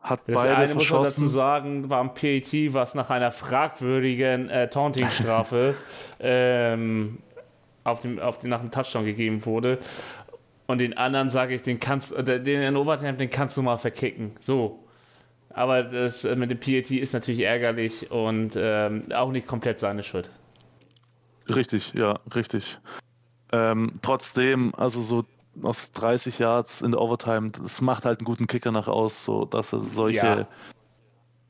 [0.00, 1.28] Hat Das beide eine muss man dazu verschossen.
[1.28, 5.76] sagen, war am PAT, was nach einer fragwürdigen äh, Taunting-Strafe
[6.20, 7.18] ähm,
[7.84, 9.78] auf dem, auf den, nach dem Touchdown gegeben wurde.
[10.66, 13.78] Und den anderen sage ich, den kannst äh, den in Overtime, den kannst du mal
[13.78, 14.32] verkicken.
[14.40, 14.84] So.
[15.50, 20.04] Aber das äh, mit dem PAT ist natürlich ärgerlich und ähm, auch nicht komplett seine
[20.04, 20.30] Schuld.
[21.48, 22.78] Richtig, ja, richtig.
[23.52, 25.24] Ähm, trotzdem, also so
[25.62, 29.46] aus 30 Yards in der Overtime, das macht halt einen guten Kicker nach aus, so
[29.46, 30.48] dass er solche, Ja.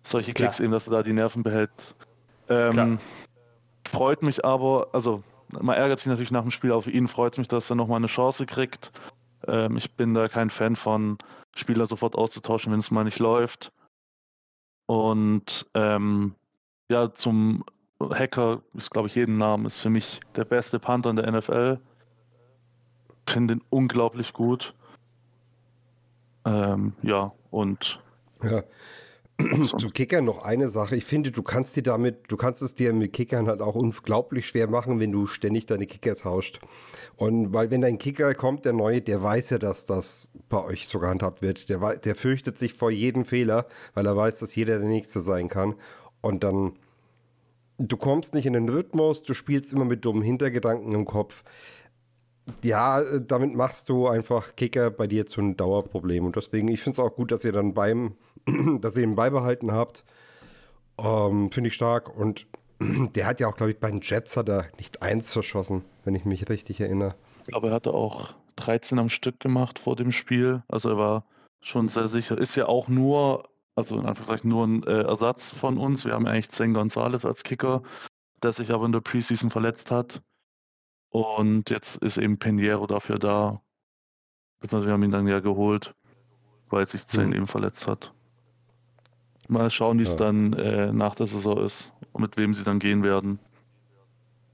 [0.05, 0.49] solche Klar.
[0.49, 1.95] Kicks eben, dass er da die Nerven behält.
[2.49, 2.99] Ähm,
[3.87, 5.23] freut mich aber, also
[5.61, 7.99] man ärgert sich natürlich nach dem Spiel, für ihn freut es mich, dass er nochmal
[7.99, 8.93] eine Chance kriegt.
[9.47, 11.19] Ähm, ich bin da kein Fan von,
[11.57, 13.73] Spieler sofort auszutauschen, wenn es mal nicht läuft.
[14.89, 16.35] Und ähm,
[16.91, 17.63] ja, zum
[18.01, 21.79] Hacker ist, glaube ich, jeden Namen, ist für mich der beste Panther in der NFL.
[23.29, 24.75] Finde ihn unglaublich gut.
[26.47, 28.03] Ähm, ja, und
[28.43, 28.63] Ja.
[29.79, 30.97] Zu Kickern noch eine Sache.
[30.97, 34.49] Ich finde, du kannst dir damit, du kannst es dir mit Kickern halt auch unglaublich
[34.49, 36.59] schwer machen, wenn du ständig deine Kicker tauscht.
[37.15, 40.89] Und weil wenn dein Kicker kommt, der neue, der weiß ja, dass das bei euch
[40.89, 41.69] so gehandhabt wird.
[41.69, 45.49] Der, der fürchtet sich vor jedem Fehler, weil er weiß, dass jeder der Nächste sein
[45.49, 45.77] kann.
[46.21, 46.73] Und dann,
[47.79, 51.45] du kommst nicht in den Rhythmus, du spielst immer mit dummen Hintergedanken im Kopf.
[52.65, 56.25] Ja, damit machst du einfach Kicker bei dir zu einem Dauerproblem.
[56.25, 58.17] Und deswegen, ich finde es auch gut, dass ihr dann beim,
[58.81, 60.05] dass ihr ihn beibehalten habt.
[60.99, 62.15] Ähm, finde ich stark.
[62.17, 62.47] Und
[62.81, 66.15] der hat ja auch, glaube ich, bei den Jets hat er nicht eins verschossen, wenn
[66.15, 67.15] ich mich richtig erinnere.
[67.43, 70.63] ich glaube, er hatte auch 13 am Stück gemacht vor dem Spiel.
[70.69, 71.25] Also er war
[71.61, 72.37] schon sehr sicher.
[72.39, 76.05] Ist ja auch nur, also in Anführungszeichen nur ein äh, Ersatz von uns.
[76.05, 77.83] Wir haben ja eigentlich Zen Gonzalez als Kicker,
[78.43, 80.23] der sich aber in der Preseason verletzt hat.
[81.11, 83.63] Und jetzt ist eben Pinheiro dafür da.
[84.61, 85.95] Beziehungsweise wir haben ihn dann ja geholt,
[86.69, 87.35] weil sich Zen Mhm.
[87.35, 88.13] eben verletzt hat.
[89.49, 90.17] Mal schauen, wie es Ja.
[90.17, 93.39] dann äh, nach der Saison ist und mit wem sie dann gehen werden.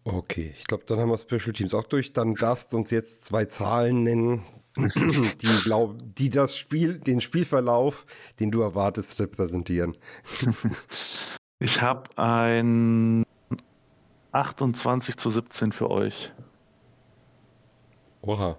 [0.05, 2.13] Okay, ich glaube, dann haben wir Special Teams auch durch.
[2.13, 4.43] Dann darfst du uns jetzt zwei Zahlen nennen,
[4.77, 8.05] die, glaub, die das Spiel, den Spielverlauf,
[8.39, 9.97] den du erwartest, repräsentieren.
[11.61, 13.25] Ich habe ein
[14.33, 16.33] 28 zu 17 für euch.
[18.23, 18.57] Oha.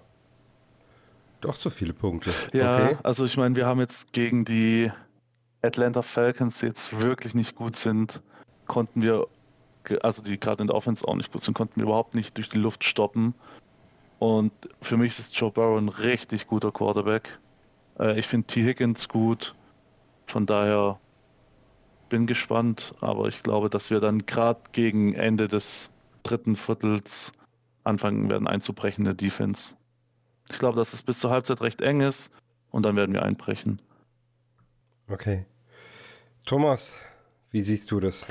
[1.40, 2.30] Doch so viele Punkte.
[2.52, 2.96] Ja, Okay.
[3.04, 4.90] also ich meine, wir haben jetzt gegen die
[5.66, 8.22] Atlanta Falcons, jetzt wirklich nicht gut sind,
[8.66, 9.26] konnten wir,
[10.02, 12.48] also die gerade in der Offense auch nicht gut sind, konnten wir überhaupt nicht durch
[12.48, 13.34] die Luft stoppen.
[14.18, 17.38] Und für mich ist Joe Burrow ein richtig guter Quarterback.
[17.98, 18.62] Äh, ich finde T.
[18.62, 19.54] Higgins gut.
[20.26, 20.98] Von daher
[22.08, 25.90] bin gespannt, aber ich glaube, dass wir dann gerade gegen Ende des
[26.22, 27.32] dritten Viertels
[27.84, 29.76] anfangen werden einzubrechen in der Defense.
[30.50, 32.30] Ich glaube, dass es bis zur Halbzeit recht eng ist
[32.70, 33.80] und dann werden wir einbrechen.
[35.08, 35.46] Okay.
[36.46, 36.94] Thomas,
[37.50, 38.24] wie siehst du das?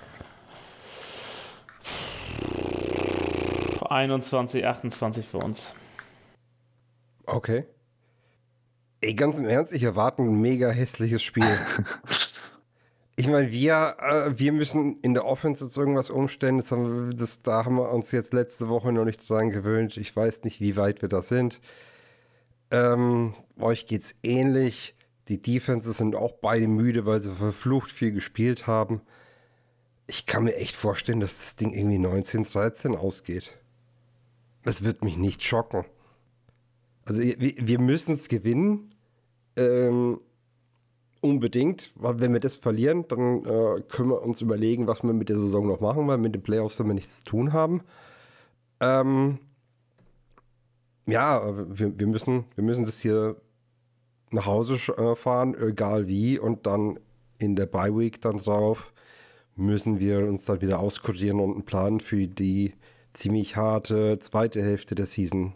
[3.89, 5.73] 21, 28 für uns.
[7.25, 7.65] Okay.
[9.01, 11.43] Ey, ganz im Ernst, ich erwarte ein mega hässliches Spiel.
[13.17, 16.57] Ich meine, wir, äh, wir müssen in der Offense jetzt irgendwas umstellen.
[16.57, 19.95] Das haben wir, das, da haben wir uns jetzt letzte Woche noch nicht dran gewöhnt.
[19.95, 21.61] Ich weiß nicht, wie weit wir da sind.
[22.71, 24.95] Ähm, euch geht's ähnlich.
[25.27, 29.01] Die Defenses sind auch beide müde, weil sie verflucht viel gespielt haben.
[30.07, 33.57] Ich kann mir echt vorstellen, dass das Ding irgendwie 19-13 ausgeht.
[34.61, 35.85] Das wird mich nicht schocken.
[37.05, 38.93] Also wir, müssen es gewinnen.
[39.55, 40.19] Ähm,
[41.21, 45.29] unbedingt, weil wenn wir das verlieren, dann äh, können wir uns überlegen, was wir mit
[45.29, 47.81] der Saison noch machen, weil mit den Playoffs werden wir nichts zu tun haben.
[48.79, 49.39] Ähm,
[51.07, 53.37] ja, wir, wir, müssen, wir müssen das hier
[54.31, 56.99] nach Hause äh, fahren, egal wie, und dann
[57.39, 58.93] in der Bye Week dann drauf
[59.55, 62.73] müssen wir uns dann wieder auskurieren und einen Plan für die
[63.11, 65.55] ziemlich harte zweite Hälfte der Season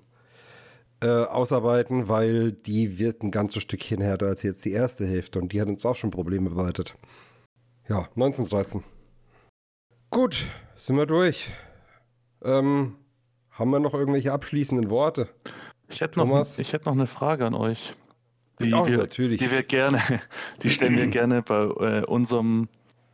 [1.01, 5.51] äh, ausarbeiten, weil die wird ein ganzes Stückchen härter als jetzt die erste Hälfte und
[5.51, 6.95] die hat uns auch schon Probleme bereitet.
[7.87, 8.83] Ja, 1913.
[10.09, 10.45] Gut,
[10.77, 11.49] sind wir durch.
[12.43, 12.95] Ähm,
[13.51, 15.27] haben wir noch irgendwelche abschließenden Worte?
[15.89, 17.95] Ich hätte noch, ich hätte noch eine Frage an euch.
[18.61, 19.39] Die, Auch wir, natürlich.
[19.39, 20.01] die wir gerne,
[20.63, 22.67] die stellen wir gerne bei äh, unserem,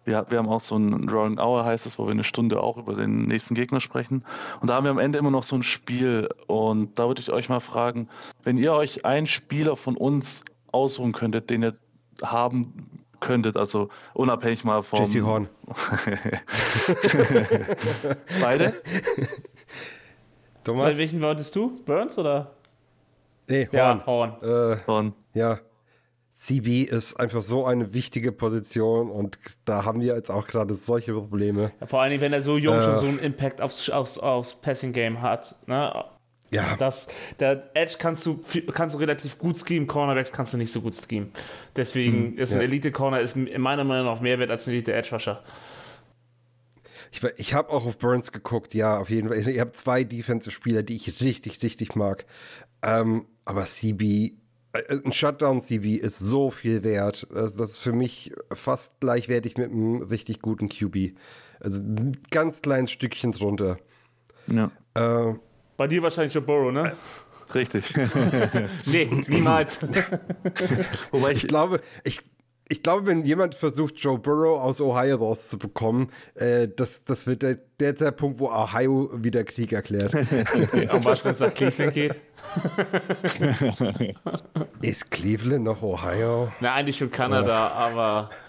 [0.04, 2.78] wir, wir haben auch so ein Rolling Hour heißt es, wo wir eine Stunde auch
[2.78, 4.24] über den nächsten Gegner sprechen.
[4.60, 6.30] Und da haben wir am Ende immer noch so ein Spiel.
[6.48, 8.10] Und da würde ich euch mal fragen,
[8.44, 11.76] wenn ihr euch einen Spieler von uns aussuchen könntet, den ihr
[12.24, 15.02] haben könntet, also unabhängig mal vom.
[15.02, 15.50] Jesse Horn.
[18.42, 18.74] Beide?
[20.64, 20.86] Thomas?
[20.86, 21.82] Bei welchen wolltest du?
[21.86, 22.56] Burns oder?
[23.48, 23.74] Nee, Horn.
[23.74, 24.36] Ja, Horn.
[24.42, 25.14] Äh, Horn.
[25.34, 25.60] Ja.
[26.32, 31.14] CB ist einfach so eine wichtige Position und da haben wir jetzt auch gerade solche
[31.14, 31.72] Probleme.
[31.80, 34.54] Ja, vor allem, wenn er so jung äh, schon so einen Impact aufs, aufs, aufs
[34.56, 35.56] Passing-Game hat.
[35.66, 36.04] Ne?
[36.52, 36.76] Ja.
[36.78, 37.08] Das,
[37.40, 38.42] der Edge kannst du,
[38.74, 41.32] kannst du relativ gut schemen, Cornerbacks kannst du nicht so gut schemen.
[41.76, 42.64] Deswegen hm, ist ein ja.
[42.66, 45.42] Elite-Corner in meiner Meinung nach mehr wert als ein Elite-Edge-Rusher.
[47.14, 49.38] Ich, ich habe auch auf Burns geguckt, ja, auf jeden Fall.
[49.38, 52.26] Ich habe zwei Defensive-Spieler, die ich richtig, richtig mag.
[52.82, 54.34] Ähm, aber CB,
[54.74, 57.28] äh, ein Shutdown-CB ist so viel wert.
[57.34, 61.18] Das, das, ist für mich fast gleichwertig mit einem richtig guten QB.
[61.60, 63.78] Also ein ganz kleines Stückchen drunter.
[64.48, 64.72] Ja.
[64.96, 65.36] Äh,
[65.78, 66.96] Bei dir wahrscheinlich Joe Burrow, ne?
[67.54, 67.94] Richtig.
[68.86, 69.80] nee, niemals.
[71.12, 72.20] Wobei ich, ich glaube, ich,
[72.68, 77.60] ich glaube, wenn jemand versucht, Joe Burrow aus Ohio rauszubekommen, äh, das, das wird der,
[77.80, 80.14] der, der Punkt, wo Ohio wieder Krieg erklärt.
[80.14, 82.16] Und was, wenn es nach Cleveland geht?
[84.82, 86.52] Ist Cleveland noch Ohio?
[86.60, 88.30] Na, eigentlich schon Kanada, aber.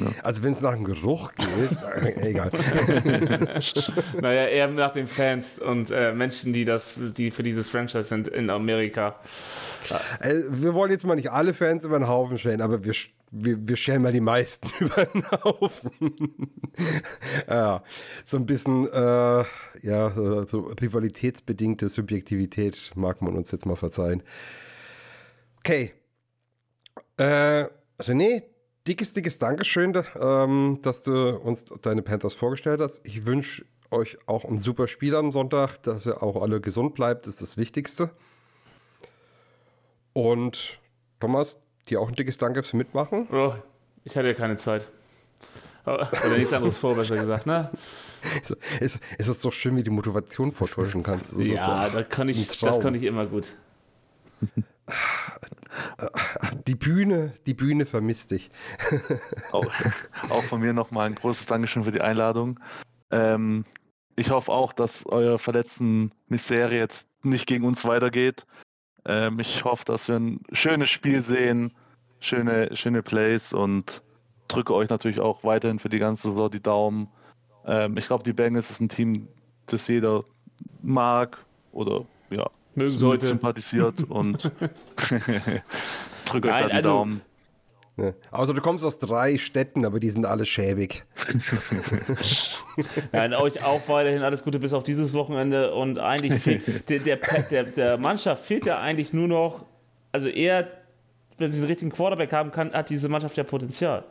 [0.00, 0.12] Genau.
[0.22, 2.50] Also wenn es nach dem Geruch geht, egal.
[4.20, 8.28] naja, eher nach den Fans und äh, Menschen, die das, die für dieses Franchise sind
[8.28, 9.20] in Amerika.
[10.20, 12.94] Äh, wir wollen jetzt mal nicht alle Fans über den Haufen stellen, aber wir,
[13.30, 16.52] wir, wir stellen mal die meisten über den Haufen.
[17.48, 17.82] ja,
[18.24, 19.44] so ein bisschen äh,
[19.82, 20.10] ja,
[20.46, 24.22] so rivalitätsbedingte Subjektivität mag man uns jetzt mal verzeihen.
[25.58, 25.92] Okay.
[27.16, 27.66] Äh,
[27.98, 28.42] René,
[28.86, 33.06] dickes, dickes Dankeschön, ähm, dass du uns deine Panthers vorgestellt hast.
[33.06, 37.26] Ich wünsche euch auch ein super Spiel am Sonntag, dass ihr auch alle gesund bleibt,
[37.26, 38.10] ist das Wichtigste.
[40.12, 40.78] Und
[41.18, 43.28] Thomas, dir auch ein dickes Danke fürs Mitmachen.
[43.32, 43.54] Oh,
[44.04, 44.88] ich hatte ja keine Zeit.
[45.86, 47.70] Oder nichts anderes vor, besser gesagt, ne?
[48.80, 51.38] Ist, ist es so schön, wie die Motivation vortäuschen kannst.
[51.38, 53.48] Das ja, so da kann ich, das kann ich immer gut.
[56.66, 58.50] Die Bühne, die Bühne vermisst dich.
[59.52, 59.72] auch,
[60.28, 62.58] auch von mir nochmal ein großes Dankeschön für die Einladung.
[63.10, 63.64] Ähm,
[64.16, 68.46] ich hoffe auch, dass euer verletzten Misere jetzt nicht gegen uns weitergeht.
[69.04, 71.72] Ähm, ich hoffe, dass wir ein schönes Spiel sehen,
[72.20, 74.02] schöne, schöne Plays und
[74.48, 77.08] drücke euch natürlich auch weiterhin für die ganze Saison die Daumen.
[77.64, 79.28] Ähm, ich glaube, die Bengals ist ein Team,
[79.66, 80.24] das jeder
[80.82, 81.38] mag
[81.72, 83.26] oder ja, mögen sollte.
[83.26, 84.42] sympathisiert und
[86.24, 87.20] drücke euch da die also, Daumen.
[87.96, 88.12] Ja.
[88.30, 91.04] Also du kommst aus drei Städten, aber die sind alle schäbig.
[93.12, 97.18] Nein, euch auch weiterhin alles Gute bis auf dieses Wochenende und eigentlich fehlt, der, der,
[97.50, 99.66] der, der Mannschaft fehlt ja eigentlich nur noch,
[100.12, 100.68] also eher,
[101.36, 104.04] wenn sie einen richtigen Quarterback haben kann, hat diese Mannschaft ja Potenzial.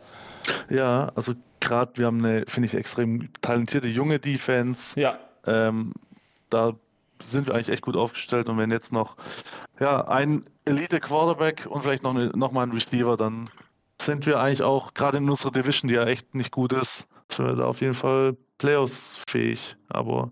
[0.70, 5.00] Ja, also gerade wir haben eine, finde ich, extrem talentierte junge Defense.
[5.00, 5.18] Ja.
[5.46, 5.94] Ähm,
[6.50, 6.74] da
[7.22, 9.16] sind wir eigentlich echt gut aufgestellt und wenn jetzt noch
[9.80, 13.50] ja, ein Elite Quarterback und vielleicht noch, eine, noch mal ein Receiver, dann
[14.02, 17.46] sind wir eigentlich auch gerade in unserer Division, die ja echt nicht gut ist, sind
[17.48, 19.76] wir da auf jeden Fall Playoffs fähig.
[19.90, 20.32] Aber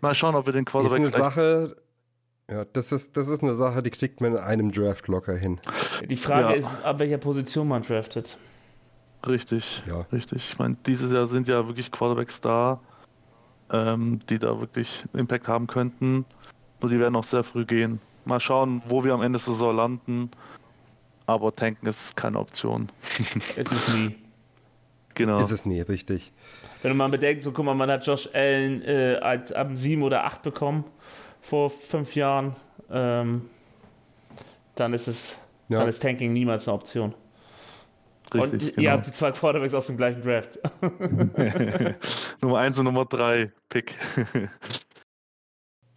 [0.00, 1.02] mal schauen, ob wir den Quarterback.
[1.02, 1.76] Das ist eine Sache,
[2.50, 5.60] ja, das ist, das ist eine Sache, die kriegt man in einem Draft locker hin.
[6.08, 6.54] Die Frage ja.
[6.54, 8.38] ist, ab welcher Position man draftet.
[9.26, 10.02] Richtig, ja.
[10.12, 10.50] richtig.
[10.50, 12.80] Ich meine, dieses Jahr sind ja wirklich Quarterbacks da,
[13.72, 16.24] ähm, die da wirklich Impact haben könnten.
[16.80, 18.00] Nur die werden noch sehr früh gehen.
[18.24, 20.30] Mal schauen, wo wir am Ende der Saison landen.
[21.26, 22.90] Aber tanken ist keine Option.
[23.56, 24.14] Es ist nie.
[25.14, 25.40] Genau.
[25.40, 26.32] Ist es nie, richtig.
[26.82, 30.02] Wenn du mal bedenkst, so guck mal, man hat Josh Allen äh, als ab 7
[30.02, 30.84] oder 8 bekommen
[31.40, 32.52] vor fünf Jahren,
[32.90, 33.48] ähm,
[34.74, 35.38] dann ist es,
[35.68, 35.78] Ja.
[35.78, 37.14] dann ist Tanking niemals eine Option.
[38.34, 38.82] Richtig, und genau.
[38.82, 40.58] ihr habt die zwei Quarterbacks aus dem gleichen Draft.
[42.40, 43.94] Nummer 1 und Nummer 3 Pick.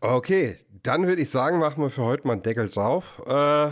[0.01, 3.21] Okay, dann würde ich sagen, machen wir für heute mal einen Deckel drauf.
[3.27, 3.71] Äh,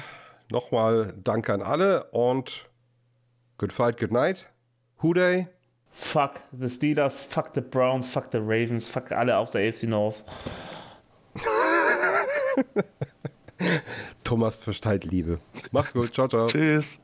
[0.52, 2.70] Nochmal Danke an alle und
[3.58, 4.52] good fight, good night.
[4.98, 5.48] Who day?
[5.98, 10.24] fuck the Steelers, fuck the Browns, fuck the Ravens, fuck alle aus der AFC North.
[14.24, 15.40] Thomas versteht Liebe.
[15.72, 16.48] Macht's gut, ciao, ciao.
[16.48, 17.00] Tschüss.